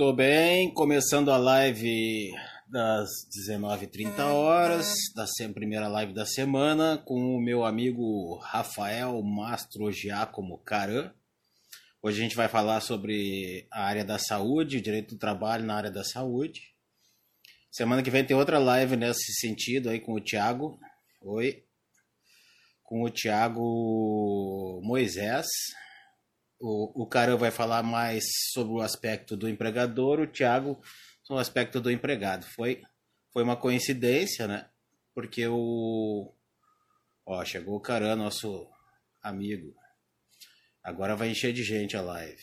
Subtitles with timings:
[0.00, 2.32] Muito bem, começando a live
[2.66, 10.56] das 19h30 horas, da primeira live da semana, com o meu amigo Rafael Mastro Giacomo
[10.64, 11.12] Caran.
[12.02, 15.74] Hoje a gente vai falar sobre a área da saúde, o direito do trabalho na
[15.74, 16.74] área da saúde.
[17.70, 20.80] Semana que vem tem outra live nesse sentido aí com o Thiago.
[21.20, 21.62] Oi.
[22.82, 25.46] Com o Thiago Moisés,
[26.60, 28.22] o, o Caran vai falar mais
[28.52, 30.78] sobre o aspecto do empregador, o Thiago
[31.22, 32.44] sobre o aspecto do empregado.
[32.54, 32.82] Foi,
[33.32, 34.68] foi uma coincidência, né?
[35.14, 36.32] Porque o.
[37.24, 38.68] Ó, chegou o Caran, nosso
[39.22, 39.74] amigo.
[40.82, 42.42] Agora vai encher de gente a live.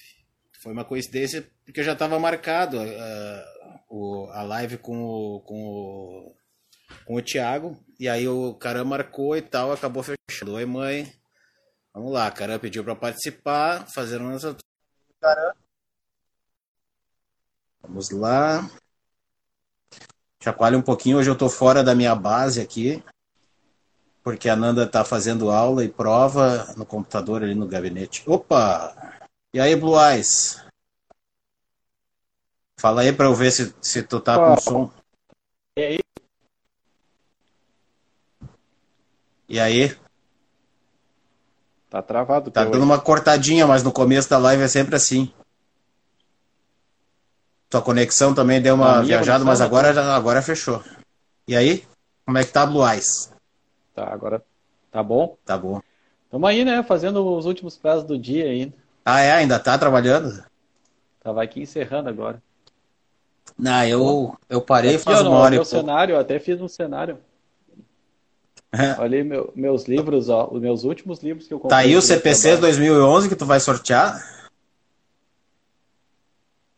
[0.62, 6.36] Foi uma coincidência porque já estava marcado uh, o, a live com o, com o,
[7.06, 7.78] com o Thiago.
[8.00, 10.54] E aí o Caran marcou e tal, acabou fechando.
[10.54, 11.12] Oi, mãe.
[11.98, 14.22] Vamos lá, Caran pediu para participar, fazer.
[15.20, 15.52] Caran.
[17.82, 18.70] Vamos lá.
[20.40, 23.04] Chacoalha um pouquinho, hoje eu estou fora da minha base aqui,
[24.22, 28.24] porque a Nanda está fazendo aula e prova no computador ali no gabinete.
[28.30, 28.96] Opa!
[29.52, 30.64] E aí, Blue Eyes?
[32.80, 34.92] Fala aí para eu ver se, se tu tá com som.
[35.76, 36.00] E aí?
[39.50, 40.07] E aí?
[41.98, 42.52] Tá travado.
[42.52, 45.34] Tá dando uma cortadinha, mas no começo da live é sempre assim.
[47.72, 50.16] Tua conexão também deu uma viajada, mas agora, tá...
[50.16, 50.84] agora fechou.
[51.48, 51.84] E aí?
[52.24, 53.34] Como é que tá, Blue Eyes?
[53.96, 54.44] Tá, agora
[54.92, 55.38] tá bom?
[55.44, 55.82] Tá bom.
[56.30, 56.84] Tamo aí, né?
[56.84, 58.76] Fazendo os últimos prazos do dia ainda.
[59.04, 59.32] Ah, é?
[59.32, 60.44] Ainda tá trabalhando?
[61.24, 62.40] Tava aqui encerrando agora.
[63.58, 67.18] Não, eu, eu parei aqui, faz uma hora meu cenário, eu até fiz um cenário.
[69.00, 71.78] Olha aí meu, meus livros, ó, os meus últimos livros que eu comprei.
[71.78, 74.22] Tá aí o CPC 2011 que tu vai sortear?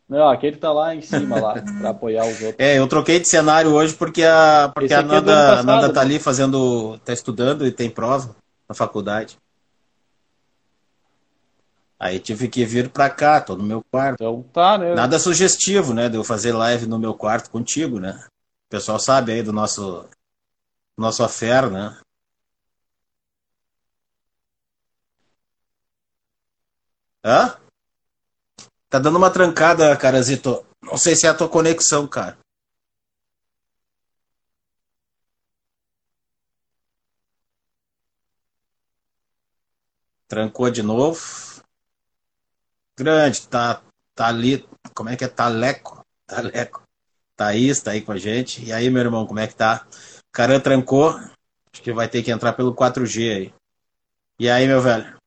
[0.08, 2.56] Não, aquele tá lá em cima lá para apoiar os outros.
[2.58, 5.94] É, eu troquei de cenário hoje porque a porque a é Nanda, é passado, Nanda
[5.94, 6.06] tá né?
[6.06, 8.36] ali fazendo, tá estudando e tem prova
[8.68, 9.38] na faculdade.
[12.00, 14.16] Aí tive que vir pra cá, tô no meu quarto.
[14.16, 14.96] Então tá, né?
[14.96, 18.20] Nada sugestivo, né, de eu fazer live no meu quarto contigo, né?
[18.68, 20.06] O pessoal sabe aí do nosso
[21.00, 21.98] nosso affair, né?
[27.24, 27.58] Hã?
[28.90, 30.66] Tá dando uma trancada, Carazito.
[30.82, 32.38] Não sei se é a tua conexão, cara.
[40.28, 41.20] Trancou de novo.
[42.98, 43.82] Grande, tá,
[44.14, 44.68] tá ali.
[44.94, 45.28] Como é que é?
[45.28, 46.06] Taleco.
[46.28, 46.84] Taleco.
[47.36, 48.64] Thaís tá aí com a gente.
[48.66, 49.88] E aí, meu irmão, como é que tá?
[50.32, 51.10] Caran trancou.
[51.10, 53.54] Acho que vai ter que entrar pelo 4G aí.
[54.40, 55.18] E aí, meu velho?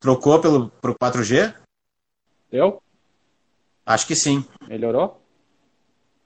[0.00, 1.54] Trocou pelo pro 4G?
[2.50, 2.82] Deu?
[3.84, 4.44] Acho que sim.
[4.66, 5.20] Melhorou?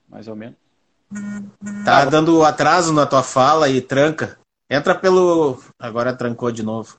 [0.08, 0.56] Mais ou menos.
[1.84, 4.38] Tá dando atraso na tua fala e tranca.
[4.68, 5.62] Entra pelo.
[5.78, 6.96] Agora trancou de novo.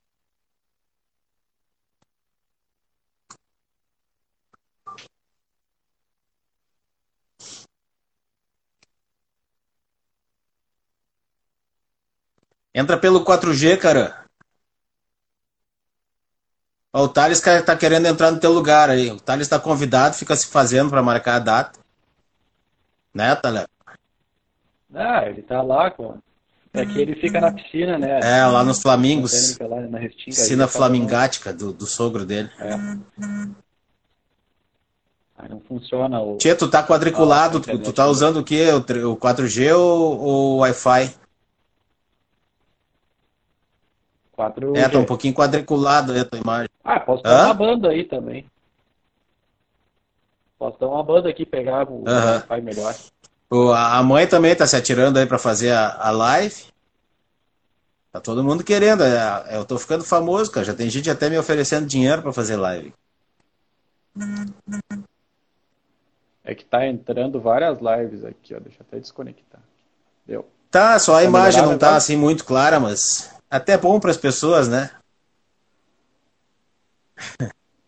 [12.77, 14.23] Entra pelo 4G, cara.
[16.93, 19.09] O Thales tá querendo entrar no teu lugar aí.
[19.09, 21.79] O Thales tá convidado, fica se fazendo para marcar a data.
[23.11, 23.66] Né, Thales?
[24.93, 26.17] Ah, ele tá lá, pô.
[26.71, 28.19] É que ele fica na piscina, né?
[28.21, 29.57] É, lá nos Flamingos.
[29.57, 32.51] Lá na Restinga, piscina flamingática do, do sogro dele.
[32.59, 32.73] É.
[35.35, 36.37] Aí não funciona o.
[36.37, 38.67] Tia, tu tá quadriculado, tu, tu tá usando o quê?
[38.71, 41.26] O 4G ou o Wi-Fi?
[44.37, 46.69] 4 É, tá um pouquinho quadriculado aí a tua imagem.
[46.83, 48.45] Ah, posso dar uma banda aí também.
[50.59, 52.43] Posso dar uma banda aqui, pegar o uhum.
[52.49, 52.95] wi melhor.
[53.49, 56.65] O, a mãe também tá se atirando aí para fazer a, a live.
[58.11, 59.03] Tá todo mundo querendo.
[59.03, 60.65] É, eu tô ficando famoso, cara.
[60.65, 62.93] Já tem gente até me oferecendo dinheiro para fazer live.
[66.43, 68.59] É que tá entrando várias lives aqui, ó.
[68.59, 69.61] Deixa eu até desconectar.
[70.25, 70.47] Deu.
[70.69, 74.17] Tá, só a tá imagem não tá assim muito clara, mas até bom para as
[74.17, 74.91] pessoas, né?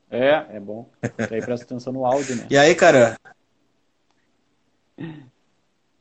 [0.10, 0.90] É, é bom.
[1.04, 2.48] E aí presta atenção no áudio, né?
[2.50, 3.18] E aí, cara?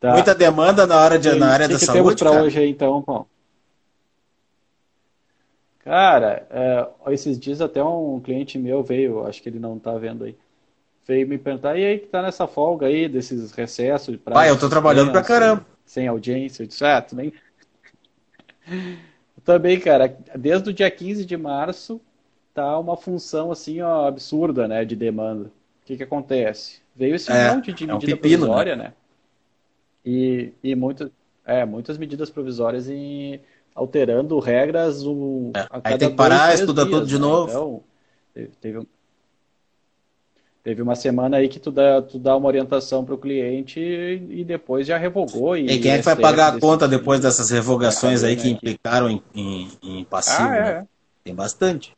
[0.00, 0.12] Tá.
[0.12, 2.70] Muita demanda na, hora de, na área que da que saúde, temos para hoje aí,
[2.70, 3.28] então, Paulo?
[5.81, 10.25] Cara, é, esses dias até um cliente meu veio, acho que ele não tá vendo
[10.25, 10.37] aí,
[11.06, 14.19] veio me perguntar, e aí que tá nessa folga aí, desses recessos?
[14.26, 15.66] Ah, eu tô trabalhando pra caramba.
[15.84, 17.32] Sem, sem audiência, eu disse, ah, tu nem...
[19.48, 22.00] Também, cara, desde o dia 15 de março
[22.52, 25.46] tá uma função assim ó, absurda, né, de demanda.
[25.46, 26.82] O que que acontece?
[26.98, 28.46] veio esse é, monte de é medida um pepino, né?
[28.46, 28.84] provisória, né?
[28.84, 28.92] né?
[30.04, 31.10] E, e muito,
[31.46, 33.40] é, muitas medidas provisórias em
[33.74, 37.20] alterando regras o, é, Aí tem que parar, estudar tudo de né?
[37.20, 37.84] novo.
[38.34, 38.86] Então, teve,
[40.68, 44.40] teve uma semana aí que tu dá, tu dá uma orientação para o cliente e,
[44.40, 45.56] e, depois já revogou.
[45.56, 48.50] E, e quem é que vai pagar a conta depois dessas revogações aí que né,
[48.50, 50.46] implicaram em, em, em passivo?
[50.46, 50.60] Ah, é.
[50.60, 50.86] né?
[51.24, 51.94] Tem bastante.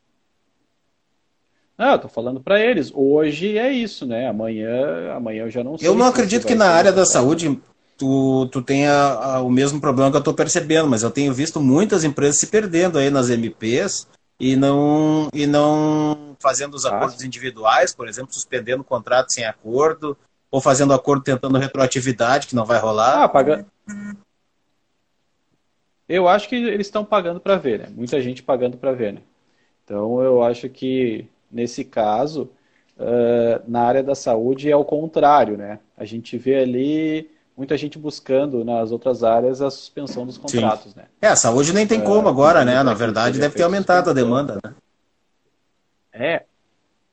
[1.77, 2.93] Não, eu tô falando para eles.
[2.95, 4.29] Hoje é isso, né?
[4.29, 5.89] Amanhã, amanhã eu já não sei.
[5.89, 7.61] Eu não acredito que na área da saúde
[7.99, 11.61] tu, tu tenha a, o mesmo problema que eu estou percebendo, mas eu tenho visto
[11.61, 14.07] muitas empresas se perdendo aí nas MPs
[14.41, 17.27] e não, e não fazendo os acordos ah.
[17.27, 20.17] individuais, por exemplo, suspendendo o contrato sem acordo,
[20.51, 23.23] ou fazendo acordo tentando retroatividade, que não vai rolar.
[23.23, 23.67] Ah, paga...
[26.09, 27.89] Eu acho que eles estão pagando para ver, né?
[27.95, 29.21] Muita gente pagando para ver, né?
[29.85, 32.51] Então eu acho que nesse caso,
[32.99, 35.79] uh, na área da saúde é o contrário, né?
[35.97, 41.01] A gente vê ali muita gente buscando nas outras áreas a suspensão dos contratos, Sim.
[41.01, 41.05] né?
[41.21, 42.83] É, a saúde nem tem como agora, né?
[42.83, 44.75] Na verdade, deve ter aumentado a demanda, né?
[46.11, 46.45] É.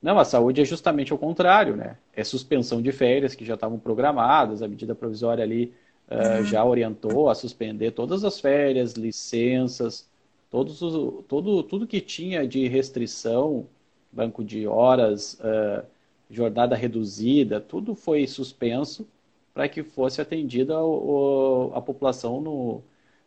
[0.02, 1.98] Não, a saúde é justamente o contrário, né?
[2.16, 5.74] É suspensão de férias que já estavam programadas, a medida provisória ali
[6.10, 10.08] uh, já orientou a suspender todas as férias, licenças,
[10.50, 13.68] todos os, todo, tudo que tinha de restrição,
[14.10, 15.86] banco de horas, uh,
[16.32, 19.06] jornada reduzida, tudo foi suspenso
[19.57, 22.83] para que fosse atendida o, a população no,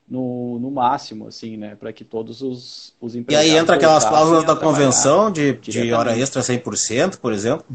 [0.08, 1.74] no, no, máximo, assim, né?
[1.74, 3.48] Para que todos os, os empregados...
[3.48, 7.66] E aí entra aquelas cláusulas da convenção de, de hora extra 100%, por exemplo?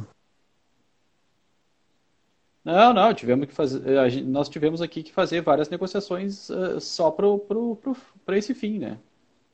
[2.63, 8.37] Não, não, tivemos que fazer, nós tivemos aqui que fazer várias negociações uh, só para
[8.37, 8.97] esse fim, né?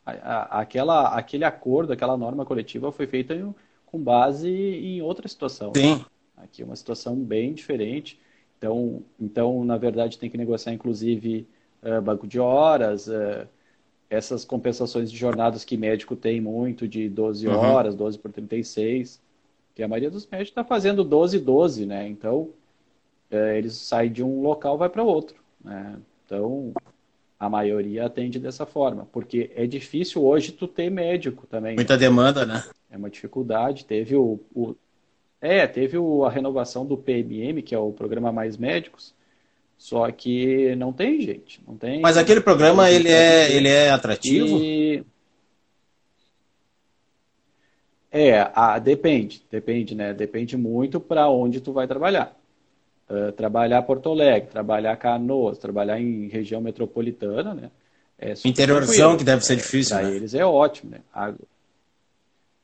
[0.05, 3.51] aquela, aquele acordo, aquela norma coletiva foi feita em,
[3.83, 5.73] com base em outra situação.
[5.75, 6.05] Sim.
[6.37, 8.19] Aqui é uma situação bem diferente.
[8.61, 11.47] Então, então, na verdade, tem que negociar, inclusive,
[11.81, 13.47] uh, banco de horas, uh,
[14.07, 17.55] essas compensações de jornadas que médico tem muito, de 12 uhum.
[17.55, 19.19] horas, 12 por 36,
[19.73, 22.07] que a maioria dos médicos está fazendo 12 12, né?
[22.07, 22.49] Então,
[23.31, 25.97] uh, eles saem de um local vai para outro, né?
[26.23, 26.71] Então,
[27.39, 31.73] a maioria atende dessa forma, porque é difícil hoje tu ter médico também.
[31.73, 31.99] Muita né?
[31.99, 32.63] demanda, né?
[32.91, 33.85] É uma dificuldade.
[33.85, 34.75] Teve o, o
[35.41, 39.13] é, teve o, a renovação do PMM, que é o Programa Mais Médicos,
[39.75, 41.59] só que não tem, gente.
[41.67, 41.99] Não tem.
[41.99, 44.59] Mas aquele programa, ele é, ele é atrativo?
[44.63, 45.03] E...
[48.11, 50.13] É, a, depende, depende, né?
[50.13, 52.37] Depende muito para onde tu vai trabalhar.
[53.09, 57.71] Uh, trabalhar Porto Alegre, trabalhar Canoas, trabalhar em região metropolitana, né?
[58.19, 60.15] É Interiorzão, que deve ser difícil, Para né?
[60.15, 60.99] eles é ótimo, né?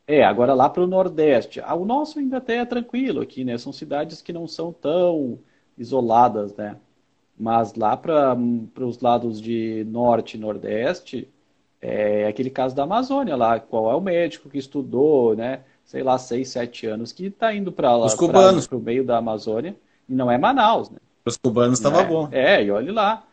[0.07, 1.59] É, agora lá para o Nordeste.
[1.59, 3.57] Ah, o nosso ainda até é tranquilo aqui, né?
[3.57, 5.37] São cidades que não são tão
[5.77, 6.77] isoladas, né?
[7.37, 8.35] Mas lá para
[8.79, 11.29] os lados de Norte e Nordeste,
[11.81, 13.59] é aquele caso da Amazônia lá.
[13.59, 15.61] Qual é o médico que estudou, né?
[15.83, 19.75] Sei lá, seis, sete anos, que está indo para lá, para o meio da Amazônia,
[20.07, 20.99] e não é Manaus, né?
[21.25, 22.29] Os cubanos estava é, bom.
[22.31, 23.23] É, e olhe lá.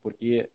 [0.00, 0.48] Porque.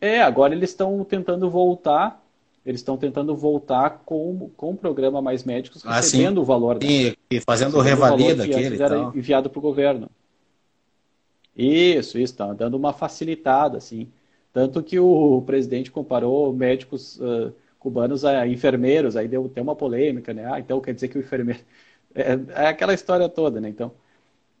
[0.00, 2.24] É, agora eles estão tentando voltar
[2.68, 6.78] eles estão tentando voltar com, com o programa Mais Médicos, ah, recebendo ah, o valor.
[6.82, 8.80] Sim, e fazendo o revalia daquele.
[8.80, 10.10] Era enviado para o governo.
[11.56, 14.06] Isso, isso, está dando uma facilitada, assim.
[14.52, 20.34] Tanto que o presidente comparou médicos uh, cubanos a enfermeiros, aí deu até uma polêmica,
[20.34, 20.44] né?
[20.52, 21.60] Ah, então quer dizer que o enfermeiro.
[22.14, 23.68] É, é aquela história toda, né?
[23.68, 23.92] Então,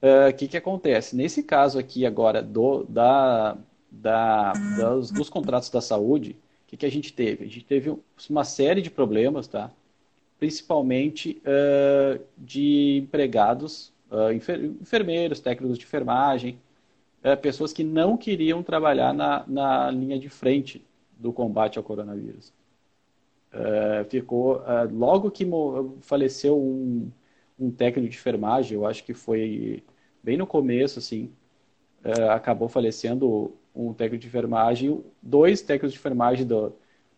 [0.02, 1.16] o uh, que, que acontece?
[1.16, 3.56] Nesse caso aqui agora do, da,
[3.90, 6.36] da, das, dos contratos da saúde,
[6.68, 7.44] que, que a gente teve?
[7.44, 7.96] A gente teve
[8.28, 9.72] uma série de problemas, tá?
[10.38, 16.58] principalmente uh, de empregados, uh, enfermeiros, técnicos de enfermagem,
[17.24, 20.84] uh, pessoas que não queriam trabalhar na, na linha de frente
[21.18, 22.52] do combate ao coronavírus.
[24.08, 25.44] ficou logo que
[26.00, 27.10] faleceu um,
[27.58, 29.82] um técnico de enfermagem, eu acho que foi
[30.22, 31.32] bem no começo, assim,
[32.30, 36.72] acabou falecendo um técnico de enfermagem, dois técnicos de enfermagem do,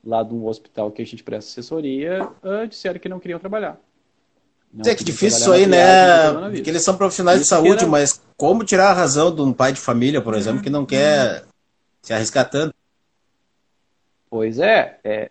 [0.05, 3.81] lá do hospital que a gente presta assessoria uh, disseram que não queriam trabalhar.
[4.73, 6.33] Não é que difícil isso aí, né?
[6.53, 7.89] Porque eles são profissionais isso de saúde, era...
[7.89, 11.45] mas como tirar a razão de um pai de família, por exemplo, que não quer
[12.03, 12.75] se arriscar tanto?
[14.29, 15.31] Pois é, é,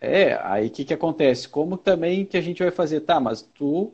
[0.00, 1.48] é aí o que, que acontece?
[1.48, 3.00] Como também que a gente vai fazer?
[3.00, 3.92] Tá, mas tu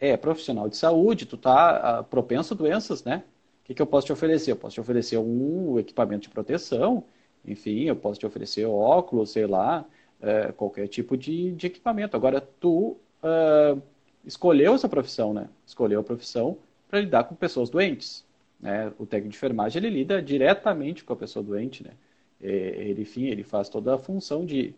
[0.00, 3.24] é profissional de saúde, tu tá uh, propenso a doenças, né?
[3.64, 4.52] O que, que eu posso te oferecer?
[4.52, 7.02] Eu posso te oferecer um equipamento de proteção,
[7.46, 9.86] enfim, eu posso te oferecer óculos, sei lá,
[10.20, 12.14] é, qualquer tipo de, de, equipamento.
[12.14, 13.80] Agora, tu uh,
[14.24, 15.48] escolheu essa profissão, né?
[15.66, 18.22] Escolheu a profissão para lidar com pessoas doentes.
[18.60, 18.92] Né?
[18.98, 21.82] O técnico de enfermagem ele lida diretamente com a pessoa doente.
[21.82, 21.90] Né?
[22.40, 24.74] Ele, enfim, ele faz toda a função de,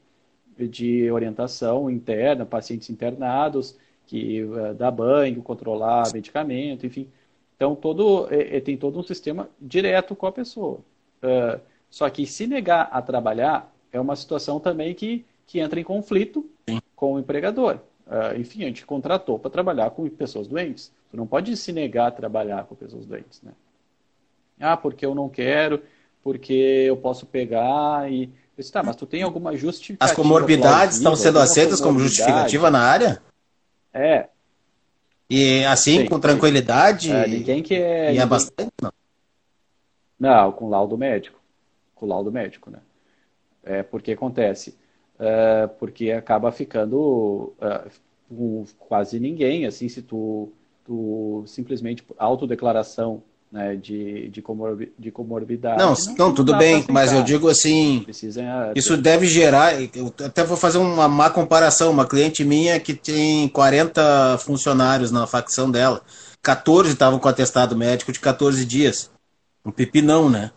[0.57, 3.77] de orientação interna, pacientes internados,
[4.07, 7.09] que uh, dá banho, controlar medicamento, enfim.
[7.57, 10.81] Então, todo, é, tem todo um sistema direto com a pessoa.
[11.23, 11.59] Uh,
[11.91, 16.49] só que se negar a trabalhar é uma situação também que, que entra em conflito
[16.69, 16.81] Sim.
[16.95, 17.79] com o empregador.
[18.07, 20.93] Uh, enfim, a gente contratou para trabalhar com pessoas doentes.
[21.11, 23.53] Tu não pode se negar a trabalhar com pessoas doentes, né?
[24.61, 25.83] Ah, porque eu não quero,
[26.23, 28.31] porque eu posso pegar e...
[28.57, 32.81] disse, tá, mas tu tem alguma justificativa As comorbidades estão sendo aceitas como justificativa na
[32.81, 33.23] área?
[33.93, 34.29] É.
[35.29, 37.11] E assim, Sim, com tranquilidade?
[37.11, 38.15] É, ninguém que é...
[38.15, 38.93] E é bastante, não?
[40.19, 41.39] Não, com laudo médico.
[41.95, 42.81] Com laudo médico, né?
[43.63, 44.77] É, porque acontece?
[45.17, 47.91] Uh, porque acaba ficando uh,
[48.29, 50.53] com quase ninguém, assim, se tu,
[50.85, 55.79] tu simplesmente autodeclaração né, de, de, comorbi, de comorbidade.
[55.79, 60.13] Não, não, não tudo bem, mas eu digo assim, Precisa, uh, isso deve gerar, eu
[60.25, 65.71] até vou fazer uma má comparação, uma cliente minha que tem 40 funcionários na facção
[65.71, 66.03] dela,
[66.43, 69.11] 14 estavam com atestado médico de 14 dias.
[69.65, 70.53] Um pipinão, né?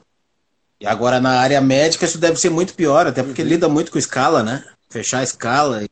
[0.80, 3.48] E agora na área médica isso deve ser muito pior, até porque uhum.
[3.48, 4.64] lida muito com escala, né?
[4.88, 5.84] Fechar a escala.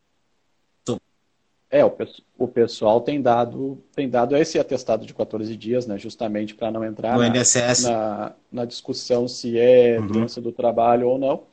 [1.70, 1.92] É, o,
[2.38, 5.98] o pessoal tem dado, tem dado esse atestado de 14 dias, né?
[5.98, 10.08] Justamente para não entrar na, na, na, discussão se é uhum.
[10.08, 11.44] doença do trabalho ou não.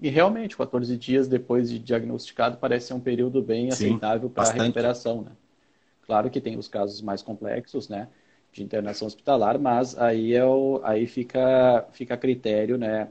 [0.00, 4.48] E realmente, 14 dias depois de diagnosticado parece ser um período bem Sim, aceitável para
[4.48, 5.32] a recuperação, né?
[6.06, 8.08] Claro que tem os casos mais complexos, né?
[8.52, 13.08] de internação hospitalar, mas aí, é o, aí fica, fica a critério né,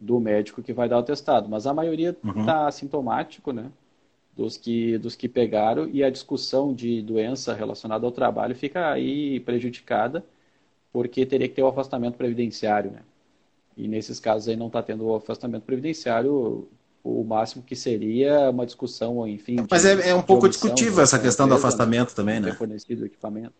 [0.00, 1.48] do médico que vai dar o testado.
[1.48, 2.46] Mas a maioria está uhum.
[2.46, 3.70] Tá assintomático, né?
[4.34, 9.40] Dos que, dos que pegaram, e a discussão de doença relacionada ao trabalho fica aí
[9.40, 10.24] prejudicada,
[10.90, 13.00] porque teria que ter o afastamento previdenciário, né?
[13.76, 16.68] E nesses casos aí não está tendo o afastamento previdenciário,
[17.02, 19.56] o máximo que seria uma discussão, enfim.
[19.70, 22.14] Mas de, é, é um pouco discutível essa questão do afastamento né?
[22.14, 22.52] também, né?
[22.52, 23.54] fornecido equipamento.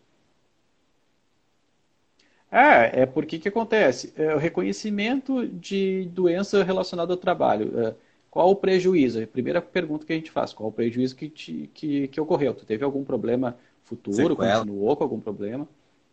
[2.51, 4.13] É, é porque que acontece?
[4.15, 7.73] É o reconhecimento de doença relacionada ao trabalho.
[7.79, 7.95] É,
[8.33, 9.21] qual o prejuízo?
[9.21, 12.55] A primeira pergunta que a gente faz, qual o prejuízo que, te, que, que ocorreu?
[12.55, 14.33] Tu teve algum problema futuro?
[14.33, 14.61] Sequela.
[14.61, 15.67] Continuou com algum problema?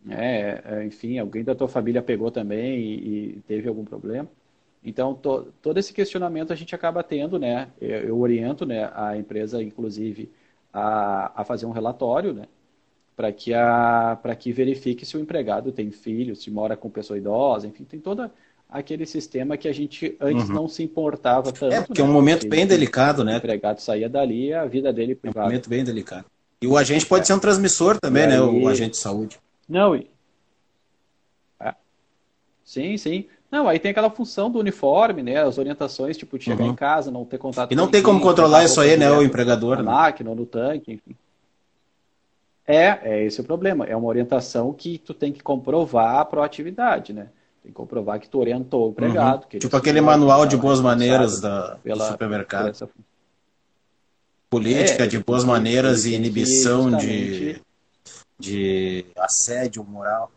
[0.07, 4.29] É, é, enfim, alguém da tua família pegou também e, e teve algum problema?
[4.85, 7.71] Então, to, todo esse questionamento a gente acaba tendo, né?
[7.81, 10.31] Eu, eu oriento né, a empresa, inclusive,
[10.71, 12.45] a, a fazer um relatório, né?
[13.17, 17.67] para que, a, que verifique se o empregado tem filho, se mora com pessoa idosa,
[17.67, 18.31] enfim, tem todo
[18.71, 20.55] aquele sistema que a gente antes uhum.
[20.55, 21.75] não se importava tanto.
[21.75, 22.07] É, porque né?
[22.07, 23.35] é um momento bem delicado, né?
[23.35, 25.41] O empregado saía dali e a vida dele privada.
[25.41, 26.25] É um momento bem delicado.
[26.63, 27.27] E o agente pode é.
[27.27, 28.41] ser um transmissor também, né?
[28.41, 29.41] O agente de saúde.
[29.69, 30.09] Não, e...
[31.61, 31.75] é.
[32.65, 33.27] sim, sim.
[33.51, 35.43] Não, aí tem aquela função do uniforme, né?
[35.43, 36.71] As orientações, tipo, de chegar uhum.
[36.71, 39.11] em casa, não ter contato E não tem como controlar isso aí, né?
[39.11, 39.79] O empregador.
[39.79, 39.91] Na né?
[39.91, 41.17] máquina, ou no tanque, enfim.
[42.67, 43.85] É, é esse o problema.
[43.87, 47.31] É uma orientação que tu tem que comprovar a proatividade, né?
[47.63, 49.47] Tem que comprovar que tu orientou o empregado.
[49.53, 49.59] Uhum.
[49.59, 52.69] tipo aquele manual de boas maneiras da, pela, do supermercado.
[52.69, 52.89] Essa...
[54.49, 57.63] Política é, de boas maneiras e inibição justamente...
[58.39, 60.33] de, de assédio moral.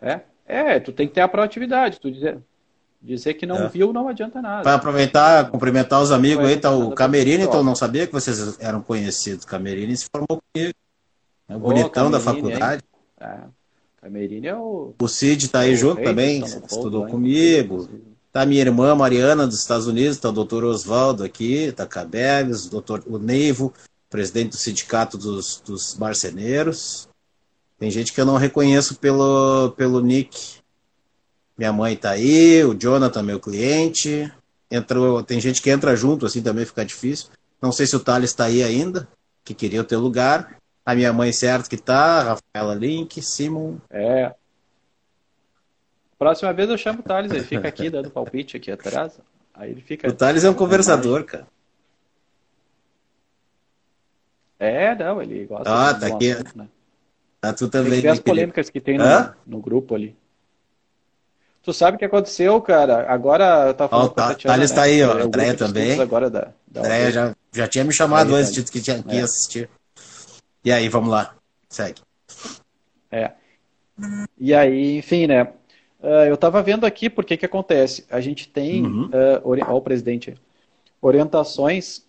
[0.00, 2.00] É, é, é, é, tu tem que ter a proatividade.
[2.00, 2.40] Tu dizer,
[3.02, 3.68] Dizer que não é.
[3.68, 4.62] viu não adianta nada.
[4.62, 8.82] Para aproveitar, cumprimentar os amigos aí, tá o Camerini, então não sabia que vocês eram
[8.82, 9.46] conhecidos.
[9.46, 10.74] Camerini se formou comigo.
[11.48, 12.82] É o bonitão da faculdade.
[13.18, 13.38] É.
[14.02, 14.94] É o.
[14.98, 17.88] O Cid tá aí junto também, estudou comigo.
[18.32, 22.70] Tá minha irmã Mariana dos Estados Unidos, tá o doutor Oswaldo aqui, tá Cabeles, o
[22.70, 23.74] doutor o Neivo,
[24.08, 27.08] presidente do sindicato dos, dos marceneiros.
[27.78, 30.60] Tem gente que eu não reconheço pelo, pelo nick.
[31.58, 34.32] Minha mãe tá aí, o Jonathan, meu cliente.
[34.70, 37.28] Entrou, tem gente que entra junto, assim também fica difícil.
[37.60, 39.08] Não sei se o Thales está aí ainda,
[39.44, 40.59] que queria o teu lugar.
[40.90, 42.34] A minha mãe, certo, que tá.
[42.52, 43.76] Rafaela Link, Simon.
[43.88, 44.34] É.
[46.18, 49.20] Próxima vez eu chamo o Thales, ele fica aqui dando palpite aqui atrás.
[49.54, 50.08] Aí ele fica.
[50.08, 51.46] O Thales é um conversador, cara.
[54.58, 56.32] É, não, ele gosta ah, tá aqui.
[56.32, 56.66] Assunto, né?
[57.40, 57.92] Tá tu também.
[57.92, 59.04] Tem que ver as polêmicas que tem no,
[59.46, 60.16] no grupo ali.
[61.62, 63.08] Tu sabe o que aconteceu, cara?
[63.08, 64.76] Agora eu tava falando oh, com a Tatiana, Thales né?
[64.76, 65.18] tá aí, ó.
[65.20, 66.00] É, Andréia também.
[66.00, 69.20] Agora da, da Andréia já, já tinha me chamado antes de que, tinha, que é.
[69.20, 69.70] assistir.
[70.64, 71.34] E aí, vamos lá.
[71.68, 72.00] Segue.
[73.10, 73.32] É.
[74.38, 75.44] E aí, enfim, né?
[76.02, 78.04] Uh, eu tava vendo aqui porque que acontece.
[78.10, 79.06] A gente tem, uhum.
[79.06, 79.62] uh, ori...
[79.66, 80.34] ó, o presidente,
[81.00, 82.02] orientações,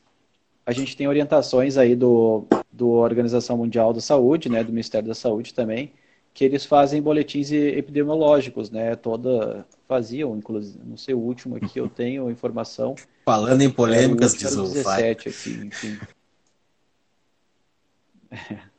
[0.66, 5.16] a gente tem orientações aí do, da Organização Mundial da Saúde, né, do Ministério da
[5.16, 5.92] Saúde também,
[6.34, 11.90] que eles fazem boletins epidemiológicos, né, toda faziam, inclusive, não sei o último aqui, eu
[11.90, 12.96] tenho informação.
[13.26, 16.00] Falando em polêmicas, é, diz o 17 aqui, enfim.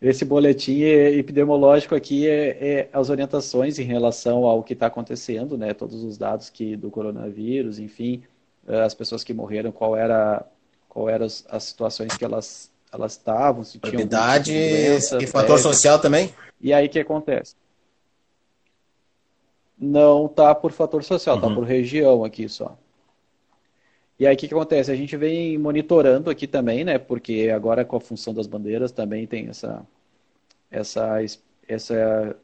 [0.00, 5.72] Esse boletim epidemiológico aqui é, é, as orientações em relação ao que está acontecendo, né?
[5.72, 8.22] Todos os dados que do coronavírus, enfim,
[8.66, 10.44] as pessoas que morreram, qual era,
[10.88, 15.98] qual eram as, as situações que elas elas estavam, se tinham idade e fator social
[15.98, 16.34] também.
[16.60, 17.54] E aí o que acontece?
[19.78, 21.54] Não tá por fator social, tá uhum.
[21.54, 22.76] tá por região aqui só.
[24.20, 24.90] E aí o que, que acontece?
[24.92, 26.98] A gente vem monitorando aqui também, né?
[26.98, 29.86] Porque agora com a função das bandeiras também tem essa
[30.70, 31.18] essa
[31.68, 32.36] essa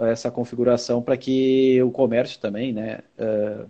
[0.00, 3.68] essa configuração para que o comércio também, né, uh,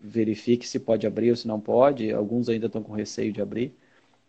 [0.00, 2.12] verifique se pode abrir ou se não pode.
[2.12, 3.74] Alguns ainda estão com receio de abrir.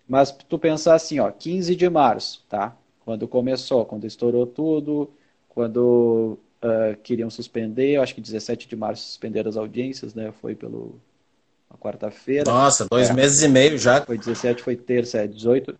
[0.07, 2.77] Mas tu pensar assim, ó, 15 de março, tá?
[3.05, 5.12] Quando começou, quando estourou tudo,
[5.50, 10.31] quando uh, queriam suspender, acho que 17 de março suspenderam as audiências, né?
[10.33, 11.00] Foi pelo
[11.72, 12.44] uma quarta-feira.
[12.50, 14.01] Nossa, dois é, meses e meio já.
[14.01, 15.78] Foi 17, foi terça, é 18.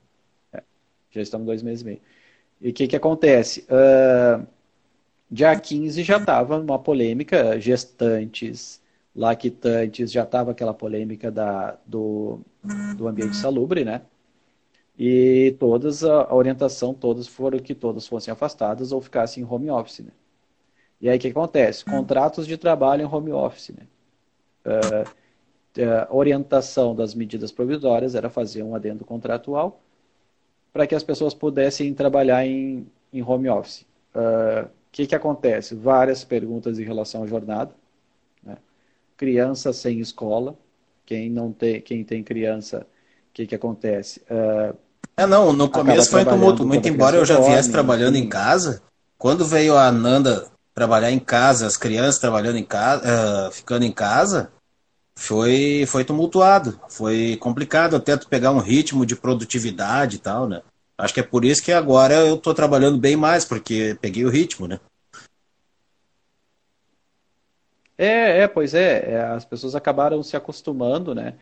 [0.54, 0.64] É,
[1.12, 2.02] já estamos dois meses e meio.
[2.62, 3.66] E o que, que acontece?
[3.70, 4.46] Uh,
[5.30, 8.82] dia 15 já estava uma polêmica, gestantes,
[9.16, 12.40] lactantes, já estava aquela polêmica da, do,
[12.96, 14.02] do ambiente salubre, né?
[14.98, 20.00] E todas, a orientação, todas foram que todas fossem afastadas ou ficassem em home office,
[20.00, 20.12] né?
[21.02, 21.84] E aí o que acontece?
[21.84, 23.88] Contratos de trabalho em home office, né?
[24.64, 25.21] Uh,
[26.10, 29.82] orientação das medidas provisórias era fazer um adendo contratual
[30.74, 33.86] para que as pessoas pudessem trabalhar em, em home office.
[34.13, 35.75] O uh, que, que acontece?
[35.75, 37.74] Várias perguntas em relação à jornada.
[38.44, 38.58] Né?
[39.18, 40.56] Criança sem escola.
[41.06, 44.22] Quem não tem, quem tem criança, o que, que acontece?
[44.30, 44.75] Uh,
[45.18, 46.66] é, não, no começo foi tumulto.
[46.66, 48.82] Muito embora eu já viesse dorme, trabalhando em casa,
[49.18, 53.92] quando veio a Nanda trabalhar em casa, as crianças trabalhando em casa, uh, ficando em
[53.92, 54.51] casa,
[55.22, 60.64] foi, foi tumultuado, foi complicado até tu pegar um ritmo de produtividade e tal, né?
[60.98, 64.29] Acho que é por isso que agora eu estou trabalhando bem mais, porque peguei o
[64.29, 64.79] ritmo, né?
[67.96, 71.36] É, é, pois é, é, as pessoas acabaram se acostumando, né?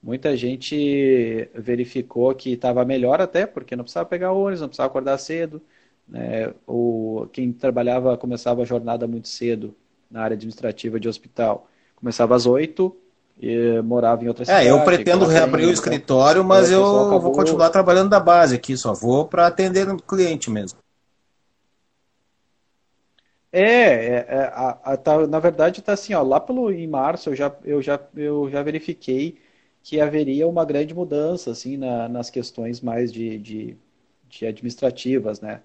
[0.00, 5.18] Muita gente verificou que estava melhor até, porque não precisava pegar ônibus, não precisava acordar
[5.18, 5.60] cedo,
[6.06, 6.54] né?
[6.68, 9.74] O, quem trabalhava, começava a jornada muito cedo
[10.08, 12.96] na área administrativa de hospital, começava às oito
[13.40, 14.66] e morava em outra cidade.
[14.66, 17.20] É, eu pretendo reabrir o escritório, mas eu acabou...
[17.20, 20.78] vou continuar trabalhando da base aqui, só vou para atender o cliente mesmo.
[23.52, 27.30] É, é, é a, a, tá, na verdade está assim, ó, lá pelo em março
[27.30, 29.38] eu já, eu já, eu já verifiquei
[29.80, 33.76] que haveria uma grande mudança assim na, nas questões mais de, de,
[34.28, 35.60] de, administrativas, né?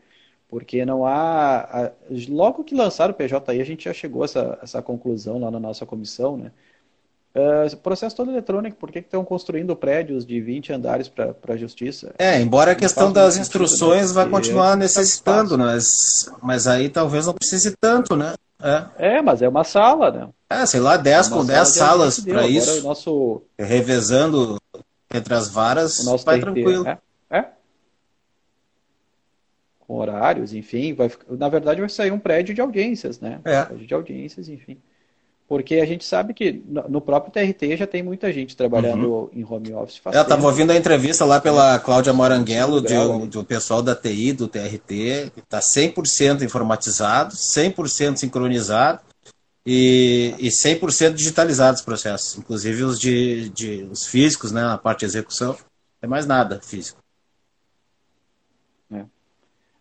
[0.47, 1.91] Porque não há, a,
[2.27, 5.59] logo que lançaram o PJI a gente já chegou a essa, essa conclusão lá na
[5.59, 6.51] nossa comissão, né?
[7.35, 12.11] Uh, processo todo eletrônico, por que estão construindo prédios de 20 andares para a justiça?
[12.17, 14.15] É, embora a questão das instruções né?
[14.15, 15.85] vai continuar necessitando, mas,
[16.41, 18.33] mas aí talvez não precise tanto, né?
[18.61, 19.17] É.
[19.17, 20.27] é, mas é uma sala, né?
[20.49, 22.83] É, sei lá, 10 é com 10 salas para isso.
[22.83, 23.43] Nosso...
[23.57, 24.57] Revezando
[25.13, 26.87] entre as varas, o nosso vai TRT, tranquilo.
[26.87, 26.97] É,
[27.29, 27.45] é.
[29.79, 30.93] Com horários, enfim.
[30.93, 33.39] Vai, na verdade, vai sair um prédio de audiências, né?
[33.45, 33.61] É.
[33.61, 34.77] Um prédio de audiências, enfim.
[35.49, 39.29] Porque a gente sabe que no próprio TRT já tem muita gente trabalhando uhum.
[39.33, 39.99] em home office.
[40.05, 42.93] Eu estava ouvindo a entrevista lá pela Cláudia Moranguelo, de,
[43.31, 49.01] do pessoal da TI, do TRT, está 100% informatizado, 100% sincronizado
[49.65, 54.99] e, e 100% digitalizados os processos, inclusive os, de, de, os físicos, né, na parte
[54.99, 55.53] de execução.
[55.53, 55.57] Não
[56.03, 57.01] é mais nada físico.
[58.93, 59.03] É.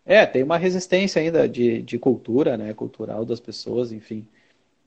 [0.03, 4.25] é, tem uma resistência ainda de, de cultura, né, cultural das pessoas, enfim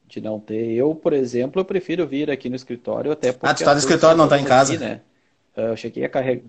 [0.07, 0.73] de não ter.
[0.73, 3.47] Eu, por exemplo, eu prefiro vir aqui no escritório até porque...
[3.47, 4.75] Ah, tu tá no escritório, não tá em casa?
[4.75, 5.01] Aqui, né?
[5.57, 6.45] Ah, eu cheguei a carregar...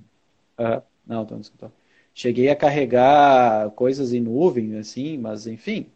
[0.59, 1.73] Uh, não, tô no escritório.
[2.13, 5.87] Cheguei a carregar coisas em nuvem, assim, mas enfim,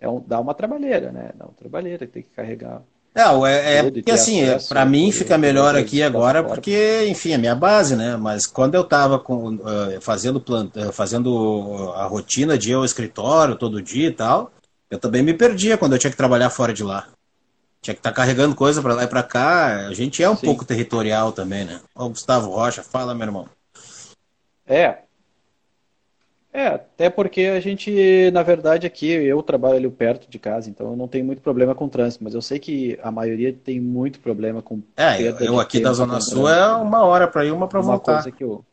[0.00, 1.30] é um, dá uma trabalheira, né?
[1.36, 2.82] Dá uma trabalheira, tem que carregar...
[3.14, 7.38] Não, é, é porque assim, é, para mim fica melhor aqui agora porque, enfim, é
[7.38, 8.14] minha base, né?
[8.14, 13.56] Mas quando eu estava uh, fazendo, plant, uh, fazendo a rotina de ir ao escritório
[13.56, 14.52] todo dia e tal,
[14.90, 17.08] eu também me perdia quando eu tinha que trabalhar fora de lá.
[17.80, 19.86] Tinha que estar tá carregando coisa para lá e para cá.
[19.86, 20.46] A gente é um Sim.
[20.46, 21.80] pouco territorial também, né?
[21.94, 23.48] Ó, Gustavo Rocha, fala, meu irmão.
[24.66, 24.98] É.
[26.52, 30.96] É, até porque a gente, na verdade, aqui eu trabalho perto de casa, então eu
[30.96, 34.62] não tenho muito problema com trânsito, mas eu sei que a maioria tem muito problema
[34.62, 38.22] com É, eu aqui da Zona Sul é uma hora para ir, uma para voltar.
[38.22, 38.64] Coisa que eu,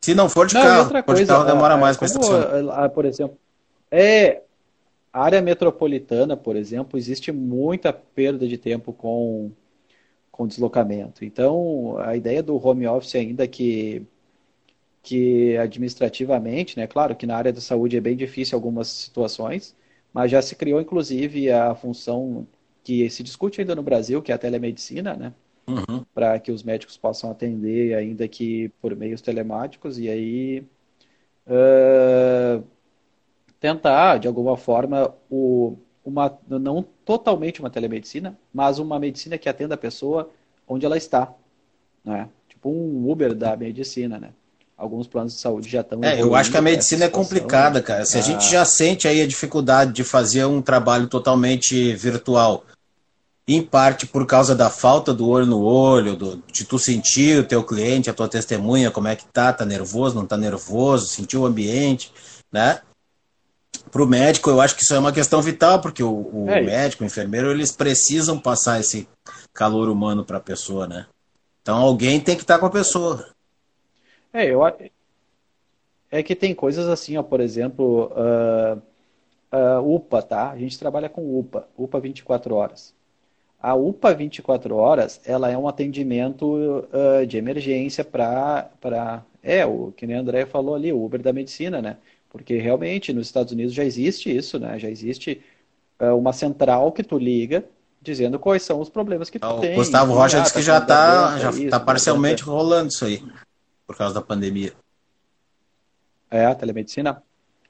[0.00, 2.88] Se não for de não, carro, coisa, de carro demora mais para estacionar.
[2.88, 3.38] Por exemplo,
[3.94, 4.42] é
[5.12, 9.52] a área metropolitana, por exemplo, existe muita perda de tempo com
[10.32, 11.24] com deslocamento.
[11.24, 14.04] Então, a ideia do home office ainda que
[15.02, 19.76] que administrativamente, né, claro que na área da saúde é bem difícil algumas situações,
[20.12, 22.46] mas já se criou inclusive a função
[22.82, 25.32] que se discute ainda no Brasil, que é a telemedicina, né?
[25.68, 26.04] Uhum.
[26.14, 30.64] Para que os médicos possam atender, ainda que por meios telemáticos, e aí
[31.46, 32.64] uh,
[33.64, 39.74] tentar, de alguma forma, o, uma, não totalmente uma telemedicina, mas uma medicina que atenda
[39.74, 40.28] a pessoa
[40.68, 41.32] onde ela está.
[42.04, 42.28] Né?
[42.46, 44.32] Tipo um Uber da medicina, né?
[44.76, 46.04] alguns planos de saúde já estão.
[46.04, 48.04] É, eu acho que a medicina é complicada, cara.
[48.04, 52.66] Se a gente já sente aí a dificuldade de fazer um trabalho totalmente virtual,
[53.48, 57.44] em parte por causa da falta do olho no olho, do, de tu sentir o
[57.46, 61.38] teu cliente, a tua testemunha, como é que tá, tá nervoso, não tá nervoso, sentir
[61.38, 62.12] o ambiente,
[62.52, 62.80] né?
[63.90, 66.60] Para o médico, eu acho que isso é uma questão vital, porque o, o é
[66.60, 69.08] médico, o enfermeiro, eles precisam passar esse
[69.52, 71.06] calor humano para a pessoa, né?
[71.62, 73.26] Então alguém tem que estar tá com a pessoa.
[74.32, 74.62] É, eu
[76.10, 78.80] é que tem coisas assim, ó, por exemplo, uh,
[79.52, 80.50] uh, UPA, tá?
[80.50, 82.94] A gente trabalha com UPA, UPA 24 horas.
[83.60, 88.70] A UPA 24 horas, ela é um atendimento uh, de emergência para,
[89.42, 91.96] é, o que nem a André falou ali, o Uber da medicina, né?
[92.34, 94.76] Porque realmente nos Estados Unidos já existe isso, né?
[94.76, 95.40] Já existe
[96.00, 97.64] uh, uma central que tu liga
[98.02, 99.76] dizendo quais são os problemas que tu o tem.
[99.76, 103.22] Gustavo Rocha disse que já está já isso, tá parcialmente rolando isso aí,
[103.86, 104.72] por causa da pandemia.
[106.28, 107.22] É, a telemedicina?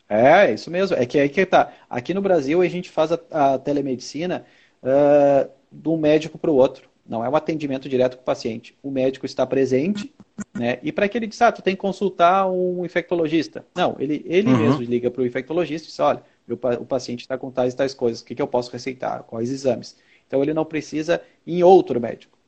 [0.09, 0.97] É, é isso mesmo.
[0.97, 1.71] É que aí que tá.
[1.91, 4.47] Aqui no Brasil a gente faz a, a telemedicina
[4.83, 6.89] uh, de um médico para o outro.
[7.07, 8.75] Não é um atendimento direto com o paciente.
[8.83, 10.13] O médico está presente,
[10.55, 10.79] né?
[10.83, 13.65] E para que ele diz, ah, tu tem que consultar um infectologista.
[13.75, 14.59] Não, ele, ele uhum.
[14.59, 17.77] mesmo liga para o infectologista e diz, olha, meu, o paciente está com tais e
[17.77, 19.23] tais coisas, o que, que eu posso receitar?
[19.25, 19.97] Quais exames?
[20.27, 22.39] Então ele não precisa ir em outro médico.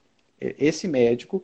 [0.40, 1.42] Esse médico,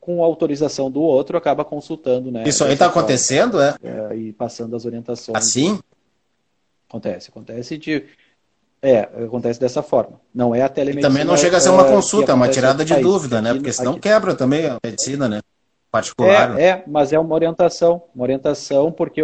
[0.00, 2.44] com autorização do outro, acaba consultando, né?
[2.46, 3.76] Isso aí está acontecendo, é?
[3.82, 4.16] é?
[4.16, 5.36] E passando as orientações.
[5.36, 5.78] Assim?
[6.88, 8.04] Acontece, acontece de
[8.84, 10.20] é, acontece dessa forma.
[10.34, 11.08] Não é a telemedicina.
[11.08, 13.54] E também não chega a ser uma consulta, é uma tirada de país, dúvida, né?
[13.54, 14.00] Porque senão aqui...
[14.00, 15.40] quebra também a medicina, né?
[15.90, 16.60] Particular.
[16.60, 18.02] É, é, mas é uma orientação.
[18.14, 19.22] Uma orientação porque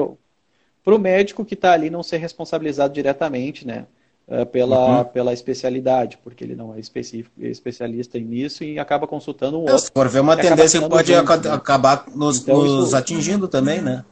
[0.83, 3.85] para o médico que está ali não ser responsabilizado diretamente, né?
[4.27, 5.05] É, pela, uhum.
[5.05, 9.79] pela especialidade, porque ele não é específico, é especialista nisso e acaba consultando um outro.
[9.81, 11.53] Se for ver uma tendência que pode junto, né?
[11.53, 12.97] acabar nos, então, nos isso...
[12.97, 14.05] atingindo também, né?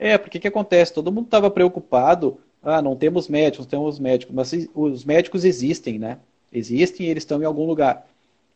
[0.00, 0.94] É, porque o que acontece?
[0.94, 5.98] Todo mundo estava preocupado, ah, não temos médicos, não temos médicos, mas os médicos existem,
[5.98, 6.16] né?
[6.50, 8.06] Existem e eles estão em algum lugar.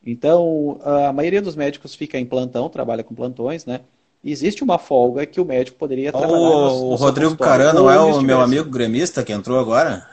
[0.07, 3.80] Então, a maioria dos médicos fica em plantão, trabalha com plantões, né?
[4.24, 6.38] Existe uma folga que o médico poderia trabalhar.
[6.38, 10.09] O, o Rodrigo Carano é o meu amigo gremista que entrou agora?